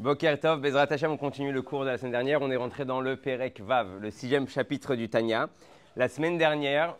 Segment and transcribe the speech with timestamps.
[0.00, 2.40] Boker Tov, Bezrat Hashem, on continue le cours de la semaine dernière.
[2.40, 5.50] On est rentré dans le Perek Vav, le sixième chapitre du Tanya.
[5.94, 6.96] La semaine dernière,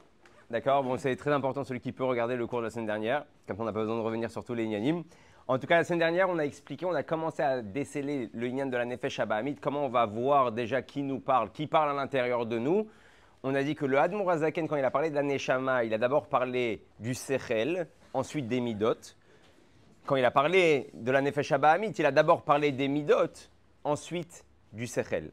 [0.51, 3.25] d'accord, bon, c'est très important celui qui peut regarder le cours de la semaine dernière,
[3.49, 5.03] comme on n'a pas besoin de revenir sur tous les Inyanim.
[5.49, 8.47] En tout cas, la semaine dernière, on a expliqué, on a commencé à déceler le
[8.47, 11.89] Inyan de la Nefesh Abahamid, comment on va voir déjà qui nous parle, qui parle
[11.89, 12.87] à l'intérieur de nous.
[13.43, 15.95] On a dit que le Admour Azaken, quand il a parlé de la Neshama, il
[15.95, 19.17] a d'abord parlé du Sechel, ensuite des Midot
[20.11, 23.31] quand il a parlé de la Nefesh Abahamit, il a d'abord parlé des Midot,
[23.85, 25.31] ensuite du Sechel.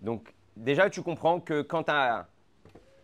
[0.00, 2.26] Donc, déjà, tu comprends que quand tu as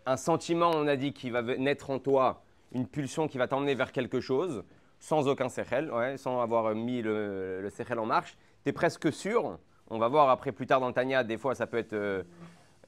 [0.06, 2.42] un sentiment, on a dit, qui va naître en toi,
[2.72, 4.64] une pulsion qui va t'emmener vers quelque chose,
[4.98, 9.60] sans aucun Sechel, sans avoir mis le, le Sechel en marche, tu es presque sûr.
[9.90, 12.24] On va voir après plus tard dans le Tanya, des fois ça peut être euh,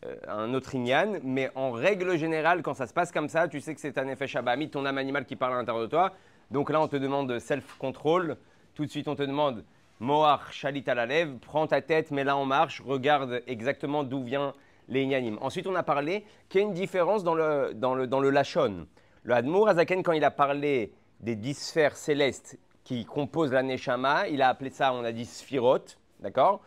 [0.05, 3.61] euh, un autre Inyan, mais en règle générale, quand ça se passe comme ça, tu
[3.61, 6.13] sais que c'est un effet Shabbat, ton âme animale qui parle à l'intérieur de toi,
[6.51, 8.37] donc là, on te demande self-control.
[8.75, 9.65] Tout de suite, on te demande
[9.99, 11.07] Moar Shalit à la
[11.41, 14.53] prends ta tête, mets-la en marche, regarde exactement d'où vient
[14.89, 15.33] les.
[15.41, 18.31] Ensuite, on a parlé qu'il y a une différence dans le, dans le, dans le
[18.31, 18.87] Lachon.
[19.23, 24.29] Le Hadmour Azaken, quand il a parlé des dix sphères célestes qui composent la Neshama,
[24.29, 25.85] il a appelé ça, on a dit Sphirot,
[26.21, 26.61] d'accord?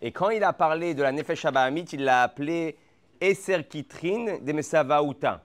[0.00, 2.78] Et quand il a parlé de la Nefesh Abahamit, il l'a appelé
[3.20, 5.42] Eser Kitrin de Mesavaouta.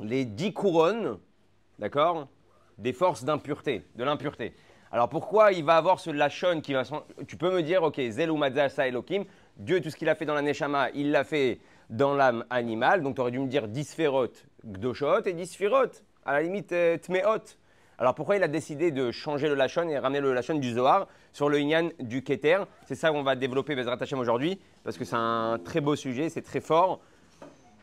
[0.00, 1.18] Les dix couronnes,
[1.78, 2.28] d'accord?
[2.78, 4.54] Des forces d'impureté, de l'impureté.
[4.92, 6.82] Alors pourquoi il va avoir ce lachon qui va...
[7.26, 9.24] Tu peux me dire, ok, Zel ou Sa Elohim,
[9.56, 11.58] Dieu, tout ce qu'il a fait dans la Neshama, il l'a fait
[11.90, 13.02] dans l'âme animale.
[13.02, 14.32] Donc tu aurais dû me dire disphérot,
[14.64, 15.90] gdoshot et disphérot,
[16.24, 17.42] à la limite euh, tmeot.
[17.98, 21.08] Alors pourquoi il a décidé de changer le lachon et ramener le lachon du Zohar
[21.32, 22.58] sur le Inyan du Keter?
[22.84, 26.28] C'est ça qu'on va développer Bezrat Hashem aujourd'hui, parce que c'est un très beau sujet,
[26.28, 27.00] c'est très fort.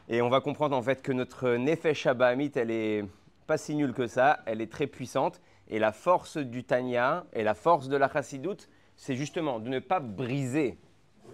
[0.09, 3.05] Et on va comprendre en fait que notre Nefesh Abahamit, elle est
[3.44, 5.41] pas si nulle que ça, elle est très puissante.
[5.67, 9.80] Et la force du Tanya et la force de la Chassidoute, c'est justement de ne
[9.80, 10.77] pas briser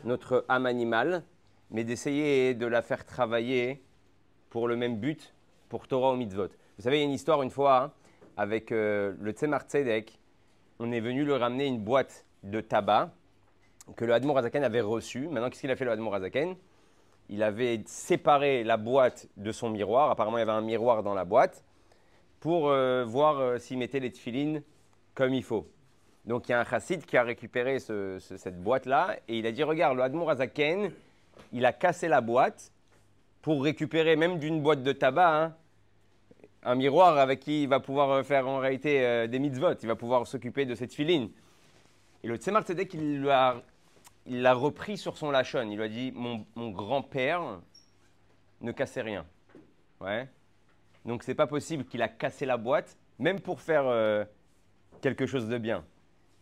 [0.03, 1.23] notre âme animale,
[1.71, 3.83] mais d'essayer de la faire travailler
[4.49, 5.33] pour le même but,
[5.67, 6.47] pour Torah ou mitzvot.
[6.77, 7.91] Vous savez, il y a une histoire une fois hein,
[8.37, 10.19] avec euh, le Tzemar Tzedek.
[10.79, 13.11] On est venu lui ramener une boîte de tabac
[13.95, 15.27] que le Hadmour Azaken avait reçue.
[15.27, 16.55] Maintenant, qu'est-ce qu'il a fait le Hadmour Azaken?
[17.29, 20.09] Il avait séparé la boîte de son miroir.
[20.09, 21.63] Apparemment, il y avait un miroir dans la boîte
[22.39, 24.63] pour euh, voir euh, s'il mettait les tefilines
[25.13, 25.67] comme il faut.
[26.25, 29.63] Donc il y a un chassid qui a récupéré cette boîte-là et il a dit
[29.63, 30.91] Regarde, le Admour Azaken,
[31.51, 32.71] il a cassé la boîte
[33.41, 35.55] pour récupérer même d'une boîte de tabac hein,
[36.63, 39.73] un miroir avec qui il va pouvoir euh, faire en réalité des mitzvot.
[39.81, 41.29] Il va pouvoir s'occuper de cette filine.
[42.23, 43.63] Et le Tzemar Tzedek, il l'a
[44.27, 45.67] l'a repris sur son lachon.
[45.71, 47.59] Il lui a dit Mon, mon grand-père
[48.61, 49.25] ne cassait rien.
[50.01, 50.27] Ouais.
[51.05, 54.25] Donc c'est pas possible qu'il a cassé la boîte, même pour faire euh,
[55.01, 55.85] quelque chose de bien.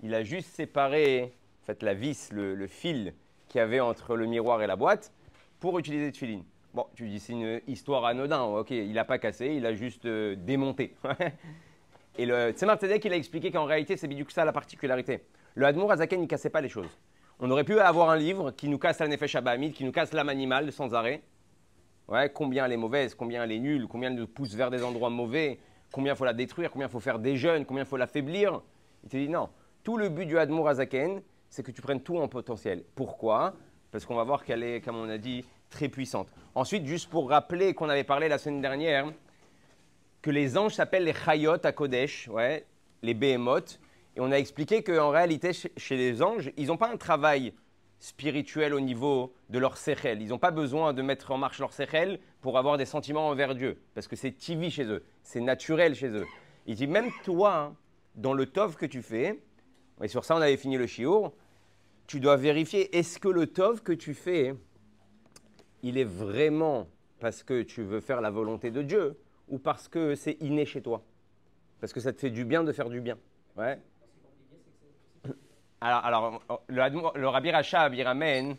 [0.03, 1.33] Il a juste séparé
[1.69, 3.13] en la vis, le, fil
[3.47, 5.11] qu'il y avait entre le miroir et la boîte
[5.59, 6.43] pour utiliser de filine.
[6.73, 10.05] Bon, tu dis c'est une histoire anodin, ok, il n'a pas cassé, il a juste
[10.05, 10.95] euh, démonté.
[12.17, 15.21] et le Tzemar Tzedek, il a expliqué qu'en réalité, c'est que ça la particularité.
[15.55, 16.89] Le Admour Azaken, il ne cassait pas les choses.
[17.39, 20.13] On aurait pu avoir un livre qui nous casse la Nefesh Abahamid, qui nous casse
[20.13, 21.21] l'âme animale sans arrêt,
[22.33, 25.09] Combien elle est mauvaise, combien elle est nulle, combien elle nous pousse vers des endroits
[25.09, 25.59] mauvais,
[25.91, 28.61] combien il faut la détruire, combien il faut faire des jeunes, combien il faut l'affaiblir.
[29.03, 29.49] Il te dit non.
[29.83, 32.83] Tout le but du Admour Azaken, c'est que tu prennes tout en potentiel.
[32.95, 33.53] Pourquoi?
[33.91, 36.29] Parce qu'on va voir qu'elle est, comme on a dit, très puissante.
[36.55, 39.11] Ensuite, juste pour rappeler qu'on avait parlé la semaine dernière,
[40.21, 42.65] que les anges s'appellent les Chayot à Kodesh, ouais,
[43.01, 43.79] les Behemoth.
[44.15, 47.53] Et on a expliqué qu'en réalité, chez les anges, ils n'ont pas un travail
[47.99, 50.21] spirituel au niveau de leur sechel.
[50.21, 53.55] Ils n'ont pas besoin de mettre en marche leur sechel pour avoir des sentiments envers
[53.55, 56.25] Dieu, parce que c'est tivi chez eux, c'est naturel chez eux.
[56.65, 57.75] Il dit même toi, hein,
[58.15, 59.41] dans le tov que tu fais,
[60.01, 61.33] et sur ça on avait fini le chiour,
[62.05, 64.55] tu dois vérifier est-ce que le tov que tu fais,
[65.83, 66.87] il est vraiment
[67.19, 70.81] parce que tu veux faire la volonté de Dieu ou parce que c'est inné chez
[70.81, 71.03] toi,
[71.79, 73.17] parce que ça te fait du bien de faire du bien.
[73.57, 73.79] Ouais?
[75.79, 78.57] Alors, le, le, Rabbi Rachab, il ramène,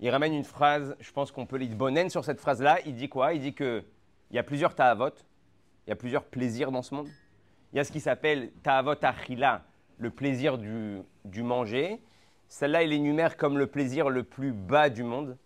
[0.00, 2.78] une phrase, je pense qu'on peut bonner sur cette phrase-là.
[2.86, 3.34] Il dit quoi?
[3.34, 3.84] Il dit qu'il
[4.30, 5.10] y a plusieurs ta'avot,
[5.86, 7.08] il y a plusieurs plaisirs dans ce monde.
[7.72, 9.64] Il y a ce qui s'appelle ta'avot achila,
[9.98, 12.00] le plaisir du, du manger.
[12.48, 15.36] Celle-là, il énumère comme le plaisir le plus bas du monde.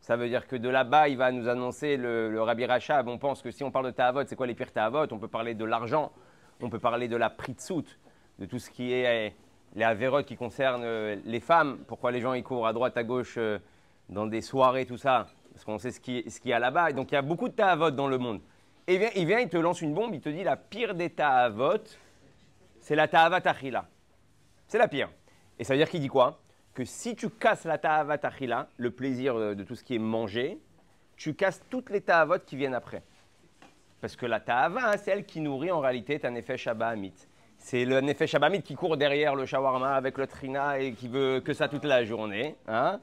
[0.00, 3.06] Ça veut dire que de là-bas, il va nous annoncer le, le Rabbi Rachab.
[3.06, 5.06] On pense que si on parle de ta'avot, c'est quoi les pires ta'avot?
[5.12, 6.10] On peut parler de l'argent,
[6.60, 7.86] on peut parler de la pritsout,
[8.40, 9.34] de tout ce qui est
[9.74, 13.04] les avérotes qui concernent euh, les femmes, pourquoi les gens ils courent à droite, à
[13.04, 13.58] gauche euh,
[14.08, 16.92] dans des soirées, tout ça, parce qu'on sait ce qu'il y a là-bas.
[16.92, 18.40] Donc il y a beaucoup de ta'avot dans le monde.
[18.86, 21.82] Et il vient, il te lance une bombe, il te dit la pire des ta'avot,
[22.80, 23.86] c'est la ta'avat achila.
[24.68, 25.10] C'est la pire.
[25.58, 26.38] Et ça veut dire qu'il dit quoi?
[26.74, 30.58] Que si tu casses la ta'avat achila, le plaisir de, tout ce qui est mangé,
[31.16, 33.02] tu casses toutes les ta'avot qui viennent après.
[34.00, 37.14] Parce que la ta'ava, hein, c'est elle qui nourrit en réalité ta nefesh Amit.
[37.64, 41.40] C'est le nefesh Amit qui court derrière le shawarma avec le trina et qui veut
[41.40, 42.56] que ça toute la journée.
[42.68, 43.00] Hein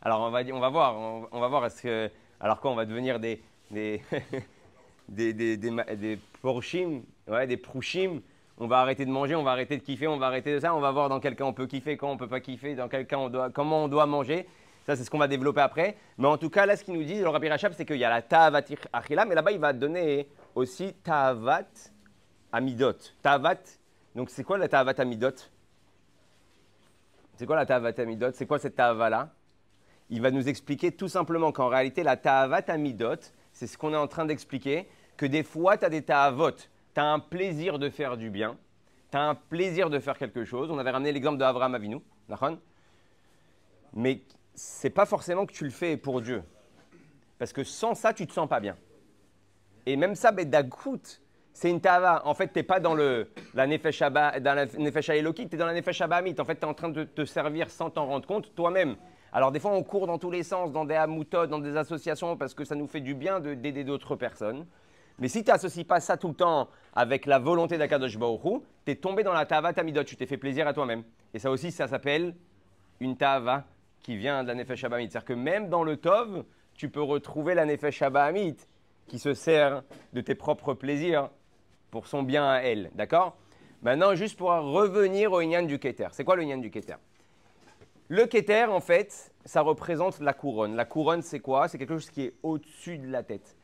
[0.00, 0.96] alors on va, on va voir,
[1.30, 2.10] on, va voir est-ce que,
[2.40, 4.00] alors quand on va devenir des des
[5.10, 5.70] des, des, des,
[7.28, 8.22] ouais, des prouchim,
[8.56, 10.74] on va arrêter de manger, on va arrêter de kiffer, on va arrêter de ça,
[10.74, 12.88] on va voir dans quel cas on peut kiffer, quand on peut pas kiffer, dans
[12.88, 14.48] quel cas on doit, comment on doit manger.
[14.86, 15.98] Ça, c'est ce qu'on va développer après.
[16.16, 18.04] Mais en tout cas, là, ce qu'il nous dit, le Rabbi Rachab, c'est qu'il y
[18.04, 18.62] a la ta'avat
[18.94, 21.68] achila, mais là-bas, il va donner aussi ta'avat
[22.54, 22.96] amidot.
[23.20, 23.60] Ta'avat,
[24.14, 25.34] donc c'est quoi la ta'avat amidot?
[27.36, 28.30] C'est quoi la ta'avat amidot?
[28.32, 29.34] C'est quoi cette ta'ava-là
[30.08, 33.20] Il va nous expliquer tout simplement qu'en réalité, la ta'avat amidot,
[33.52, 36.52] c'est ce qu'on est en train d'expliquer, que des fois, tu as des ta'avot.
[36.52, 38.56] Tu as un plaisir de faire du bien,
[39.10, 40.70] tu as un plaisir de faire quelque chose.
[40.70, 41.98] On avait ramené l'exemple d'Abraham Avinu,
[43.94, 44.22] mais
[44.54, 46.44] c'est pas forcément que tu le fais pour Dieu.
[47.36, 48.76] Parce que sans ça, tu te sens pas bien.
[49.86, 51.20] Et même ça, Bedagout,
[51.54, 52.22] c'est une tava.
[52.26, 55.66] En fait, tu n'es pas dans le, la Nefesh dans la Nefesh tu es dans
[55.66, 56.34] la Nefesh Amit.
[56.38, 58.96] En fait, tu es en train de te servir sans t'en rendre compte toi-même.
[59.32, 62.36] Alors, des fois, on court dans tous les sens, dans des hamoutotes, dans des associations,
[62.36, 64.66] parce que ça nous fait du bien d'aider d'autres personnes.
[65.20, 68.92] Mais si tu n'associes pas ça tout le temps avec la volonté d'Akadosh Baruch tu
[68.92, 71.04] es tombé dans la tava tamidot, tu t'es fait plaisir à toi-même.
[71.32, 72.34] Et ça aussi, ça s'appelle
[72.98, 73.64] une tava
[74.02, 75.08] qui vient de la Nefesh Abamit.
[75.08, 78.56] C'est-à-dire que même dans le Tov, tu peux retrouver la Nefesh Abamit
[79.06, 81.30] qui se sert de tes propres plaisirs
[81.94, 82.90] pour son bien à elle.
[82.96, 83.36] D'accord?
[83.82, 86.08] Maintenant, juste pour revenir au Inyan du Keter.
[86.10, 86.96] C'est quoi le Inyan du Keter?
[88.08, 90.74] Le Keter, en fait, ça représente la couronne.
[90.74, 91.68] La couronne, c'est quoi?
[91.68, 93.56] C'est quelque chose qui est au-dessus de la tête.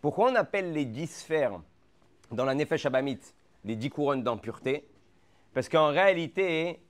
[0.00, 1.60] Pourquoi on appelle les dix sphères
[2.30, 3.20] dans la Nefesh Abamit
[3.62, 4.88] les dix couronnes d'impureté?
[5.52, 6.80] Parce qu'en réalité,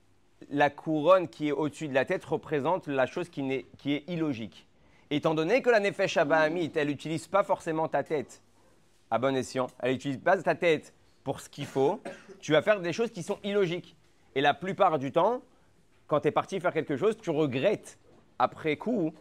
[0.51, 4.05] la couronne qui est au-dessus de la tête représente la chose qui, est, qui est
[4.07, 4.69] illogique.
[5.09, 8.41] Étant donné que la Nefesh Abahamit, elle n'utilise pas forcément ta tête
[9.11, 12.01] à bon escient, elle n'utilise pas ta tête pour ce qu'il faut,
[12.39, 13.95] tu vas faire des choses qui sont illogiques.
[14.35, 15.41] Et la plupart du temps,
[16.07, 17.99] quand tu es parti faire quelque chose, tu regrettes
[18.37, 19.13] après coup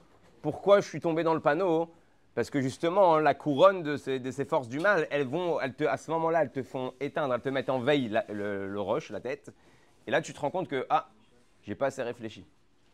[0.42, 1.92] pourquoi je suis tombé dans le panneau.
[2.34, 5.96] Parce que justement, la couronne de ces, forces du mal, elles vont, elles te, à
[5.96, 9.18] ce moment-là, elles te font éteindre, elles te mettent en veille le, le roche, la
[9.18, 9.52] tête.
[10.06, 11.08] Et là, tu te rends compte que, ah,
[11.62, 12.46] j'ai pas assez réfléchi.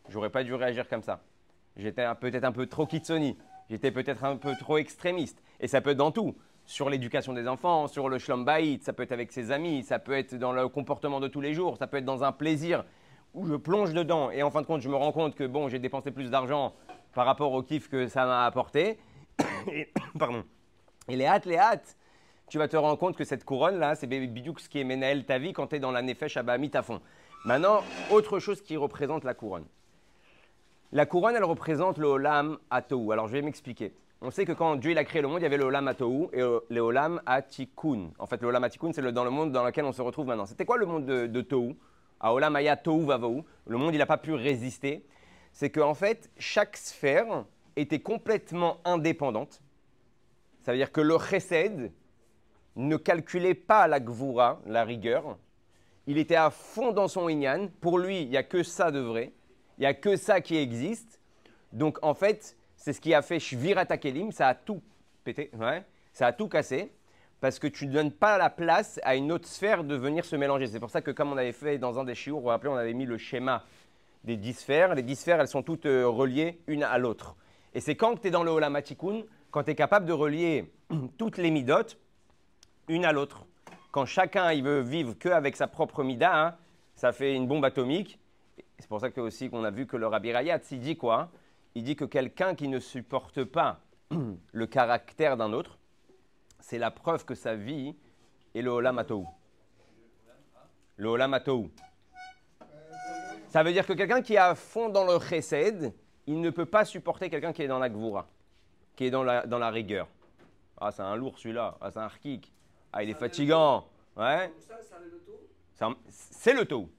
[0.09, 1.21] J'aurais pas dû réagir comme ça.
[1.77, 3.37] J'étais peut-être un peu trop kitsoni.
[3.69, 5.43] J'étais peut-être un peu trop extrémiste.
[5.59, 6.35] Et ça peut être dans tout.
[6.65, 10.13] Sur l'éducation des enfants, sur le shlombaït, ça peut être avec ses amis, ça peut
[10.13, 12.83] être dans le comportement de tous les jours, ça peut être dans un plaisir
[13.35, 15.69] où je plonge dedans et en fin de compte, je me rends compte que bon,
[15.69, 16.73] j'ai dépensé plus d'argent
[17.13, 18.97] par rapport au kiff que ça m'a apporté.
[19.71, 20.43] et, pardon.
[21.07, 21.95] Et les hâtes, les hâtes,
[22.49, 25.53] tu vas te rendre compte que cette couronne-là, c'est Bidiouk ce qui est ta vie
[25.53, 27.01] quand tu es dans la Nefesh Abamit à fond.
[27.45, 29.65] Maintenant, autre chose qui représente la couronne.
[30.91, 33.11] La couronne, elle représente le Olam Atou.
[33.11, 33.93] Alors, je vais m'expliquer.
[34.21, 35.87] On sait que quand Dieu il a créé le monde, il y avait le Olam
[35.87, 38.11] Atou et le Olam Atikun.
[38.17, 40.45] En fait, le Olam Atikun, c'est dans le monde dans lequel on se retrouve maintenant.
[40.45, 41.75] C'était quoi le monde de, de Tohu?
[42.19, 42.79] À Olam Aya.
[42.85, 45.05] Le monde, il n'a pas pu résister.
[45.51, 47.45] C'est qu'en fait, chaque sphère
[47.75, 49.61] était complètement indépendante.
[50.61, 51.91] Ça veut dire que le Chesed,
[52.75, 55.37] ne calculait pas la gvoura, la rigueur.
[56.07, 57.69] Il était à fond dans son inyan.
[57.81, 59.33] Pour lui, il n'y a que ça de vrai.
[59.77, 61.19] Il n'y a que ça qui existe.
[61.71, 64.31] Donc en fait, c'est ce qui a fait Shvirat Kelim.
[64.31, 64.81] Ça a tout
[65.23, 65.51] pété,
[66.13, 66.91] ça a tout cassé.
[67.41, 70.35] Parce que tu ne donnes pas la place à une autre sphère de venir se
[70.35, 70.67] mélanger.
[70.67, 72.75] C'est pour ça que comme on avait fait dans un des chiours, vous vous on
[72.75, 73.63] avait mis le schéma
[74.23, 74.95] des dix sphères.
[74.95, 77.35] Les dix sphères, elles sont toutes euh, reliées une à l'autre.
[77.73, 80.71] Et c'est quand tu es dans le Olamatikun, quand tu es capable de relier
[81.17, 81.97] toutes les midotes,
[82.87, 83.45] une à l'autre.
[83.91, 86.55] Quand chacun il veut vivre qu'avec sa propre mida, hein,
[86.95, 88.19] ça fait une bombe atomique.
[88.79, 91.29] C'est pour ça que aussi qu'on a vu que le Rabbi Rayat, il dit quoi
[91.75, 93.81] Il dit que quelqu'un qui ne supporte pas
[94.53, 95.77] le caractère d'un autre,
[96.61, 97.95] c'est la preuve que sa vie
[98.55, 99.03] est le Olam
[100.95, 101.39] Le Olam
[103.49, 105.93] Ça veut dire que quelqu'un qui est à fond dans le chesed,
[106.27, 108.27] il ne peut pas supporter quelqu'un qui est dans la gvura,
[108.95, 110.07] qui est dans la, dans la rigueur.
[110.77, 111.77] Ah, c'est un lourd celui-là.
[111.81, 112.51] Ah, c'est un arkik.
[112.91, 113.85] Ah, il est fatigant.
[114.15, 114.51] Ouais.
[116.09, 116.89] C'est le taux.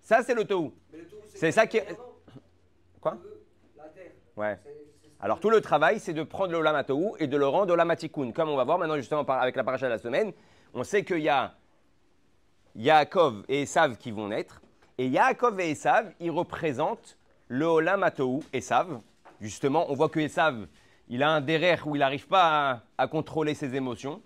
[0.00, 0.74] Ça, c'est le taux.
[1.28, 1.96] C'est ça qui est.
[3.00, 3.18] Quoi?
[5.20, 8.32] Alors, tout le travail, c'est de prendre le lamatou et de le rendre lamatikoun.
[8.32, 10.32] Comme on va voir maintenant, justement, avec la paracha de la semaine,
[10.72, 11.52] on sait qu'il y a
[12.74, 14.62] Yaakov et Esav qui vont naître.
[14.96, 17.18] Et Yaakov et Esav, ils représentent
[17.48, 19.00] le Olamatou, Esav.
[19.40, 20.66] Justement, on voit que Esav,
[21.08, 24.22] il a un derrière où il n'arrive pas à, contrôler ses émotions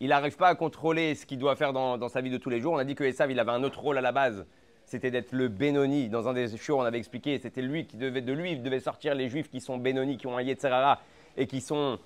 [0.00, 2.60] il n'arrive pas à contrôler ce qu'il doit faire dans, sa vie de tous les
[2.60, 2.74] jours.
[2.74, 4.46] On a dit que Esav, il avait un autre rôle à la base,
[4.88, 6.08] c'était d'être le Benoni.
[6.08, 9.14] Dans un des shows, on avait expliqué, c'était lui qui devait, de lui devait sortir
[9.14, 11.00] les juifs qui sont Benoni, qui ont un Yetzerara
[11.36, 11.98] et qui sont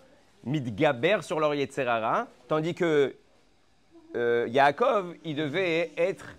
[0.45, 2.27] Midgaber sur leur Yetzerara.
[2.49, 3.15] Tandis que
[4.17, 6.37] euh, Yaakov, il devait être,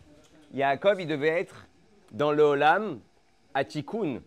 [0.53, 1.65] Yaakov, il devait être
[2.11, 2.99] dans le Olam
[3.53, 4.19] Atikun.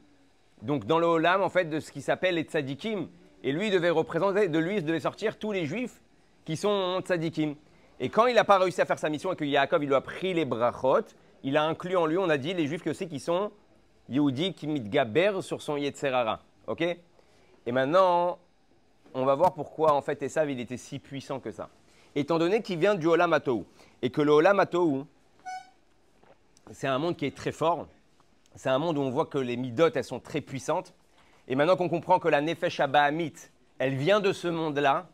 [0.62, 3.08] Donc dans le Olam, en fait, de ce qui s'appelle les Tzadikim.
[3.44, 6.00] Et lui, il devait représenter, de lui, il devait sortir tous les juifs
[6.46, 7.54] qui sont Tzadikim.
[8.00, 9.94] Et quand il n'a pas réussi à faire sa mission et que Yaakov, il lui
[9.94, 11.04] a pris les brachot,
[11.42, 13.50] il a inclus en lui, on a dit, les juifs que c'est qui sont
[14.08, 16.40] Yehudi qui mitgaber sur son Yetzerara.
[16.66, 16.82] Ok?
[16.82, 18.38] Et maintenant,
[19.14, 21.68] on va voir pourquoi en fait Esav il était si puissant que ça.
[22.14, 23.38] Étant donné qu'il vient du Olam
[24.02, 24.64] et que le Olam
[26.72, 27.86] c'est un monde qui est très fort,
[28.54, 30.94] c'est un monde où on voit que les midot elles sont très puissantes.
[31.48, 33.34] Et maintenant qu'on comprend que la Nefesh Abahamit,
[33.78, 35.08] elle vient de ce monde-là,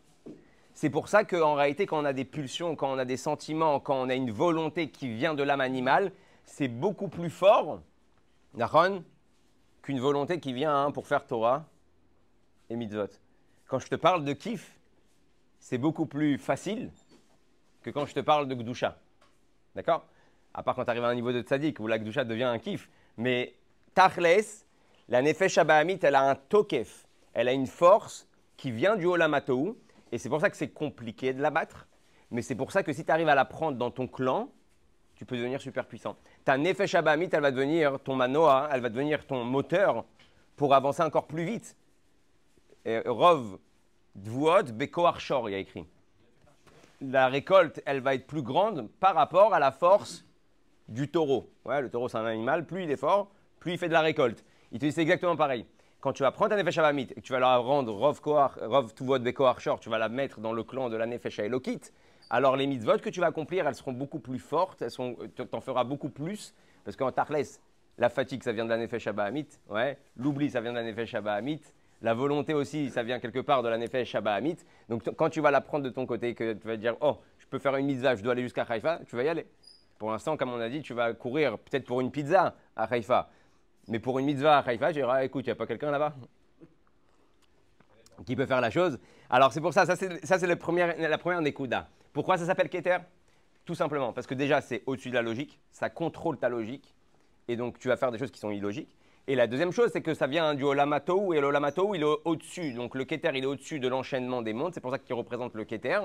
[0.74, 3.80] c'est pour ça qu'en réalité, quand on a des pulsions, quand on a des sentiments,
[3.80, 6.12] quand on a une volonté qui vient de l'âme animale,
[6.44, 7.80] c'est beaucoup plus fort,
[9.82, 11.64] qu'une volonté qui vient hein, pour faire Torah
[12.70, 13.08] et mitzvot.
[13.66, 14.78] Quand je te parle de kiff,
[15.58, 16.90] c'est beaucoup plus facile
[17.82, 18.98] que quand je te parle de Gdusha.
[19.74, 20.04] D'accord?
[20.54, 22.58] À part quand tu arrives à un niveau de tzaddik où la Gdusha devient un
[22.58, 22.88] kiff.
[23.16, 23.54] Mais
[23.94, 24.64] Tachles,
[25.08, 27.06] la Nefesh Abahamit, elle a un tokef.
[27.32, 29.76] Elle a une force qui vient du Olamatou
[30.12, 31.88] et c'est pour ça que c'est compliqué de la battre.
[32.30, 34.50] Mais c'est pour ça que si tu arrives à la prendre dans ton clan,
[35.16, 36.16] tu peux devenir super puissant.
[36.44, 40.04] Ta Nefesh Abamit, elle va devenir ton manoa, elle va devenir ton moteur
[40.56, 41.76] pour avancer encore plus vite.
[42.86, 43.58] Rov,
[44.14, 45.86] Dvuot, Beko Arshor, il y a écrit.
[47.00, 50.24] La récolte, elle va être plus grande par rapport à la force
[50.88, 51.50] du taureau.
[51.64, 52.66] Ouais, le taureau, c'est un animal.
[52.66, 54.44] Plus il est fort, plus il fait de la récolte.
[54.72, 55.66] Il te dit c'est exactement pareil
[56.02, 58.58] quand tu vas prendre ta Nefesh Abamit et que tu vas la rendre Rov, Kohar,
[58.60, 61.80] Rov Tuvot Bekohar Shor, tu vas la mettre dans le clan de la Nefesh Elokit,
[62.28, 65.84] alors les mitzvot que tu vas accomplir, elles seront beaucoup plus fortes, tu en feras
[65.84, 66.54] beaucoup plus,
[66.84, 67.44] parce qu'en Tarles,
[67.98, 71.14] la fatigue, ça vient de la Nefesh Abahamit, ouais, l'oubli, ça vient de la Nefesh
[71.14, 71.60] Abahamit,
[72.02, 74.56] la volonté aussi, ça vient quelque part de la Nefesh Abahamit.
[74.88, 77.46] Donc quand tu vas la prendre de ton côté, que tu vas dire, oh, je
[77.46, 79.46] peux faire une mitzvah, je dois aller jusqu'à Haïfa, tu vas y aller.
[80.00, 83.30] Pour l'instant, comme on a dit, tu vas courir peut-être pour une pizza à Haïfa.
[83.88, 85.90] Mais pour une mitzvah à Haïfa, je dirais, ah, écoute, il n'y a pas quelqu'un
[85.90, 86.14] là-bas
[88.24, 88.98] qui peut faire la chose.
[89.30, 91.88] Alors c'est pour ça, ça c'est la première, la première Nekuda.
[92.12, 92.98] Pourquoi ça s'appelle Keter?
[93.64, 96.94] Tout simplement parce que déjà c'est au-dessus de la logique, ça contrôle ta logique,
[97.48, 98.94] et donc tu vas faire des choses qui sont illogiques.
[99.28, 102.72] Et la deuxième chose, c'est que ça vient du Olamato, et l'Olamato, il est au-dessus.
[102.72, 105.54] Donc le Keter, il est au-dessus de l'enchaînement des mondes, c'est pour ça qu'il représente
[105.54, 106.00] le Keter.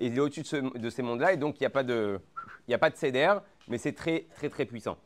[0.00, 2.20] Et il est au-dessus de, ces mondes-là, et donc il n'y a pas de,
[2.70, 4.98] a pas de CDR, mais c'est très, très, très puissant.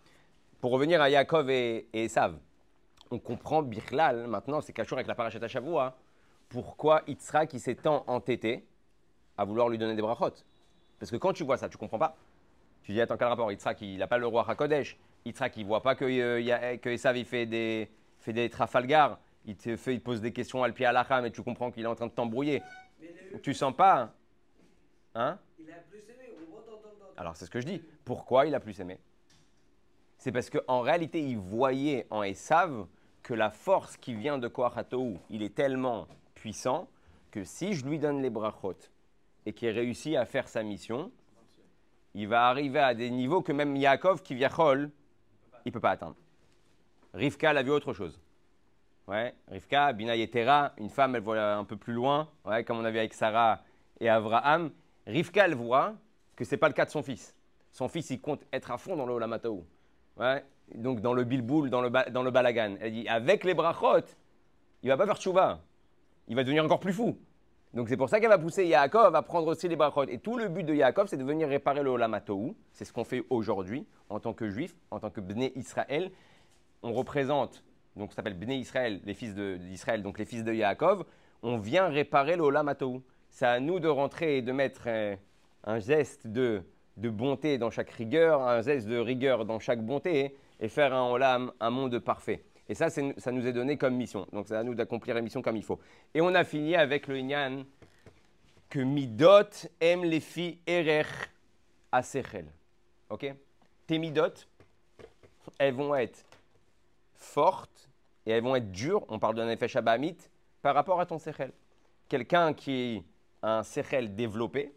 [0.60, 2.36] Pour revenir à Yaakov et, et Esav,
[3.10, 5.96] on comprend Birlal, maintenant, c'est cachot avec la parachute à Shavua,
[6.48, 8.66] pourquoi Yitzhak s'est tant entêté
[9.38, 10.34] à vouloir lui donner des brachot.
[10.98, 12.16] Parce que quand tu vois ça, tu comprends pas.
[12.82, 13.50] Tu dis, attends, quel rapport?
[13.50, 14.98] Yitzhak, il n'a pas le roi Hakodesh.
[15.24, 19.18] Yitzhak, il voit pas que, euh, que Esav, il fait des, fait des Trafalgar.
[19.46, 21.84] Il, te fait, il pose des questions al pied à la mais tu comprends qu'il
[21.84, 22.62] est en train de t'embrouiller.
[23.42, 24.12] Tu sens pas
[25.14, 25.38] Hein?
[25.58, 26.36] Il a plus aimé.
[27.16, 27.82] Alors, c'est ce que je dis.
[28.04, 28.98] Pourquoi il a plus aimé?
[30.20, 32.86] C'est parce qu'en réalité, il voyait en Esav
[33.22, 36.88] que la force qui vient de Kohatou, il est tellement puissant
[37.30, 38.76] que si je lui donne les brachot
[39.46, 41.10] et qu'il réussit à faire sa mission,
[42.14, 44.90] il va arriver à des niveaux que même Yaakov qui vient il
[45.64, 46.16] ne peut pas atteindre.
[47.14, 48.20] Rivka, elle a vu autre chose.
[49.08, 52.84] Ouais, Rivka, Bina Yetera, une femme, elle voit un peu plus loin, ouais, comme on
[52.84, 53.62] a vu avec Sarah
[53.98, 54.70] et Abraham.
[55.06, 55.94] Rivka, elle voit
[56.36, 57.34] que ce n'est pas le cas de son fils.
[57.72, 59.64] Son fils, il compte être à fond dans le Olamataou
[60.74, 62.76] donc dans le bilboul, dans le, dans le balagan.
[62.80, 64.04] Elle dit avec les brachot,
[64.82, 65.60] il va pas faire tchouva.
[66.28, 67.18] Il va devenir encore plus fou.
[67.72, 70.04] Donc c'est pour ça qu'elle va pousser Yaakov à prendre aussi les brachot.
[70.04, 72.56] Et tout le but de Yaakov, c'est de venir réparer le Olamatou.
[72.72, 76.10] C'est ce qu'on fait aujourd'hui en tant que juif, en tant que Bné Israël.
[76.82, 77.64] On représente,
[77.96, 81.04] donc ça s'appelle Bné Israël, les fils d'Israël, donc les fils de Yaakov.
[81.42, 83.02] On vient réparer le Olamatou.
[83.28, 84.88] C'est à nous de rentrer et de mettre
[85.64, 86.62] un geste de
[86.96, 91.10] de bonté dans chaque rigueur, un zeste de rigueur dans chaque bonté, et faire un
[91.10, 92.44] olam, un monde parfait.
[92.68, 94.26] Et ça, ça nous est donné comme mission.
[94.32, 95.80] Donc c'est à nous d'accomplir la mission comme il faut.
[96.14, 97.64] Et on a fini avec le Inyan
[98.68, 101.08] que Midot aime les filles Erech
[101.90, 102.46] Asechel.
[103.08, 103.34] Ok?
[103.88, 104.46] Tes Midot,
[105.58, 106.24] elles vont être
[107.14, 107.88] fortes
[108.24, 109.04] et elles vont être dures.
[109.08, 110.30] On parle d'un effet Shabbat
[110.62, 111.52] par rapport à ton Sechel.
[112.08, 113.02] Quelqu'un qui
[113.42, 114.72] a un Sechel développé,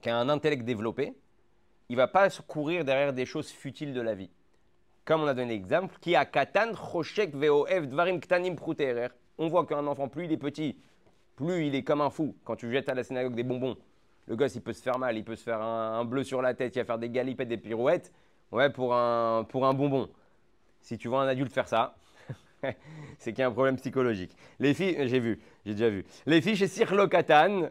[0.00, 1.14] qui a un intellect développé,
[1.88, 4.30] il va pas courir derrière des choses futiles de la vie.
[5.04, 8.56] Comme on a donné l'exemple, qui a katan choshek vof dvarim ktanim
[9.38, 10.76] On voit qu'un enfant, plus il est petit,
[11.36, 12.36] plus il est comme un fou.
[12.44, 13.76] Quand tu jettes à la synagogue des bonbons,
[14.26, 16.54] le gosse, il peut se faire mal, il peut se faire un, bleu sur la
[16.54, 18.12] tête, il va faire des galipettes, des pirouettes.
[18.52, 20.08] Ouais, pour un, pour un bonbon.
[20.80, 21.96] Si tu vois un adulte faire ça,
[23.18, 24.36] c'est qu'il y a un problème psychologique.
[24.60, 26.04] Les filles, j'ai vu, j'ai déjà vu.
[26.26, 27.70] Les filles chez Sirlokatan,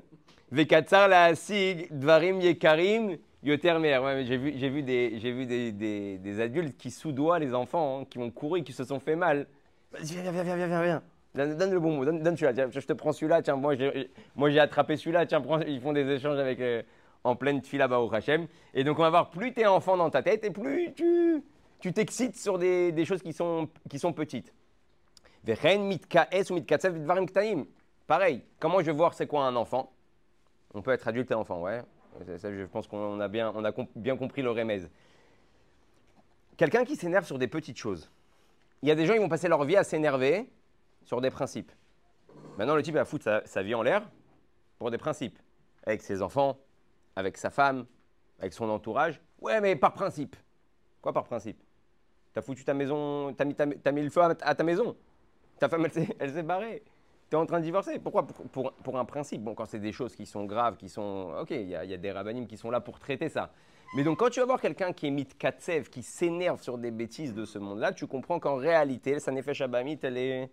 [0.51, 3.97] Vekatsar la Dvarim Yekarim, Yotermer.
[3.99, 7.53] Ouais, j'ai vu, j'ai vu, des, j'ai vu des, des, des adultes qui soudoient les
[7.53, 9.47] enfants, hein, qui ont couru, qui se sont fait mal.
[9.91, 11.03] Vas-y, viens, viens, viens, viens, viens, viens.
[11.35, 12.69] Donne, donne le bonbon, donne, donne celui-là.
[12.69, 13.41] Je te prends celui-là.
[13.41, 15.25] Tiens, moi, j'ai, moi, j'ai attrapé celui-là.
[15.25, 15.61] Tiens, prends.
[15.61, 16.81] Ils font des échanges avec, euh,
[17.23, 18.47] en pleine fila au Hachem.
[18.73, 21.43] Et donc, on va voir plus tu es enfant dans ta tête et plus tu,
[21.79, 24.53] tu t'excites sur des, des choses qui sont, qui sont petites.
[28.07, 29.91] Pareil, comment je vais voir c'est quoi un enfant?
[30.73, 31.81] On peut être adulte et enfant, ouais.
[32.27, 34.89] Je pense qu'on a bien, on a bien compris le remède.
[36.57, 38.11] Quelqu'un qui s'énerve sur des petites choses.
[38.81, 40.49] Il y a des gens qui vont passer leur vie à s'énerver
[41.03, 41.71] sur des principes.
[42.57, 44.09] Maintenant, le type va foutre sa, sa vie en l'air
[44.77, 45.39] pour des principes.
[45.85, 46.57] Avec ses enfants,
[47.15, 47.85] avec sa femme,
[48.39, 49.21] avec son entourage.
[49.39, 50.35] Ouais, mais par principe.
[51.01, 51.61] Quoi par principe?
[52.33, 53.55] T'as foutu ta maison, t'as mis,
[53.93, 54.95] mis, le feu à, ta maison.
[55.57, 55.87] Ta femme,
[56.19, 56.83] elle s'est barrée.
[57.29, 57.99] Tu es en train de divorcer.
[57.99, 58.25] Pourquoi?
[58.25, 59.43] Pour, pour, un principe.
[59.43, 61.31] Bon, quand c'est des choses qui sont graves, qui sont.
[61.39, 63.51] Ok, il y, a des rabbinim qui sont là pour traiter ça.
[63.95, 67.33] Mais donc, quand tu vas voir quelqu'un qui émite Katsev, qui s'énerve sur des bêtises
[67.33, 70.51] de ce monde-là, tu comprends qu'en réalité, sa nefesh Shabamit, elle est,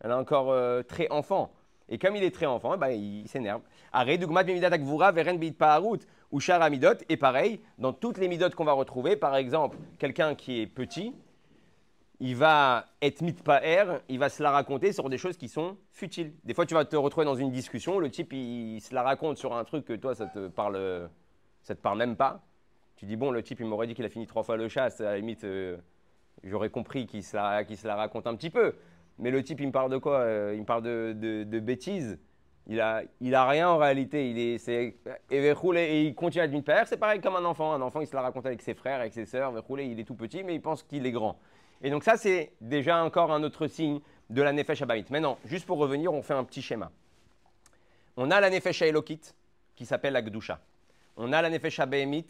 [0.00, 1.52] elle est encore euh, très enfant.
[1.88, 3.60] Et comme il est très enfant, bah, il s'énerve.
[3.92, 6.94] Arrête, Dugmat, Akvura, Veren Bit Paharut, ou Shara Midot.
[7.08, 11.14] Et pareil, dans toutes les Midot qu'on va retrouver, par exemple, quelqu'un qui est petit,
[12.24, 16.32] il va être mitpaer, il va se la raconter sur des choses qui sont futiles.
[16.42, 19.36] Des fois, tu vas te retrouver dans une discussion, le type, il, se la raconte
[19.36, 21.10] sur un truc que toi, ça te parle,
[21.60, 22.42] ça te parle même pas.
[22.96, 25.02] Tu dis, bon, le type, il m'aurait dit qu'il a fini trois fois le chasse,
[25.02, 25.76] à la limite, euh,
[26.42, 28.72] j'aurais compris qu'il se, la raconte un petit peu.
[29.18, 32.18] Mais le type, il me parle de quoi euh, Il me parle de, bêtises.
[32.66, 34.30] Il a, rien en réalité.
[34.30, 36.84] Il est, et, il continue à être mitpaer.
[36.86, 37.74] C'est pareil comme un enfant.
[37.74, 39.52] Un enfant, il se la raconte avec ses frères, avec ses sœurs.
[39.78, 41.38] il est tout petit, mais il pense qu'il est grand.
[41.84, 44.00] Et donc ça, c'est déjà encore un autre signe
[44.30, 45.04] de la Nefesh Abamit.
[45.10, 46.90] Maintenant, juste pour revenir, on fait un petit schéma.
[48.16, 49.20] On a la Nefesh Elokit
[49.76, 50.60] qui s'appelle la Gdusha.
[51.18, 52.26] On a la Nefesh Abamit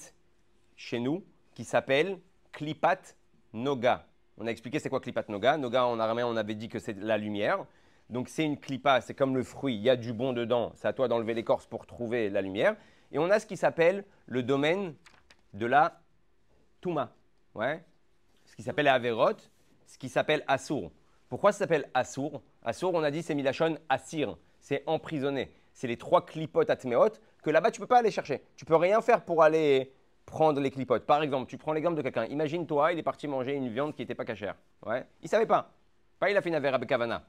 [0.74, 1.24] chez nous
[1.54, 2.18] qui s'appelle
[2.50, 3.16] Klipat
[3.52, 4.08] Noga.
[4.38, 5.56] On a expliqué c'est quoi Klipat Noga.
[5.56, 7.64] Noga en araméen, on avait dit que c'est la lumière.
[8.10, 10.72] Donc c'est une klipa, c'est comme le fruit, il y a du bon dedans.
[10.74, 12.74] C'est à toi d'enlever l'écorce pour trouver la lumière.
[13.12, 14.96] Et on a ce qui s'appelle le domaine
[15.52, 16.00] de la
[16.80, 17.12] Touma.
[17.54, 17.84] Ouais,
[18.54, 19.36] ce qui s'appelle Averot,
[19.94, 20.90] ce qui s'appelle Assour.
[21.28, 22.42] Pourquoi ça s'appelle Assour?
[22.64, 25.54] Assour, on a dit, c'est Milachon Assir, c'est emprisonné.
[25.72, 27.10] C'est les trois clipotes atméot
[27.44, 28.42] que là-bas, tu ne peux pas aller chercher.
[28.56, 29.92] Tu peux rien faire pour aller
[30.26, 31.06] prendre les clipotes.
[31.06, 32.24] Par exemple, tu prends l'exemple de quelqu'un.
[32.24, 34.56] Imagine-toi, il est parti manger une viande qui n'était pas cachère.
[34.84, 35.06] Ouais.
[35.22, 35.70] Il savait pas.
[36.18, 37.24] Pas il a fait une avec Kavana.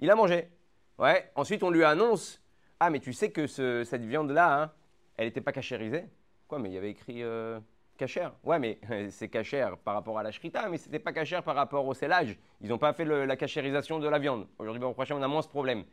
[0.00, 0.50] Il a mangé.
[0.98, 1.30] Ouais.
[1.34, 2.42] Ensuite, on lui annonce
[2.78, 4.72] Ah, mais tu sais que cette viande-là, hein,
[5.16, 6.04] elle n'était pas cachérisée?
[6.46, 7.58] Quoi, mais il y avait écrit euh,
[8.00, 8.32] cachère.
[8.42, 11.86] Ouais, mais c'est cachère par rapport à la shrita, mais c'était pas cachère par rapport
[11.86, 12.38] au sellage.
[12.60, 14.46] Ils n'ont pas fait la cachérisation de la viande.
[14.58, 15.84] Aujourd'hui, au prochain, on a moins ce problème.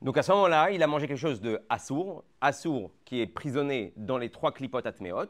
[0.00, 3.92] Donc à ce moment-là, il a mangé quelque chose de assour, assour qui est prisonné
[3.96, 5.26] dans les trois clipotes atméot.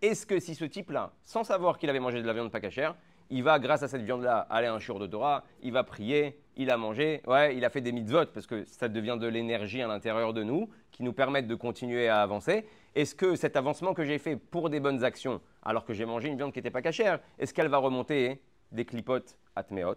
[0.00, 2.94] Est-ce que si ce type-là, sans savoir qu'il avait mangé de la viande pas cachère,
[3.30, 6.38] il va, grâce à cette viande-là, aller à un shur de Torah, il va prier,
[6.56, 9.82] il a mangé, ouais, il a fait des mitzvot, parce que ça devient de l'énergie
[9.82, 12.66] à l'intérieur de nous, qui nous permettent de continuer à avancer.
[12.94, 16.28] Est-ce que cet avancement que j'ai fait pour des bonnes actions, alors que j'ai mangé
[16.28, 19.96] une viande qui n'était pas cachère, est-ce qu'elle va remonter des clipotes atméot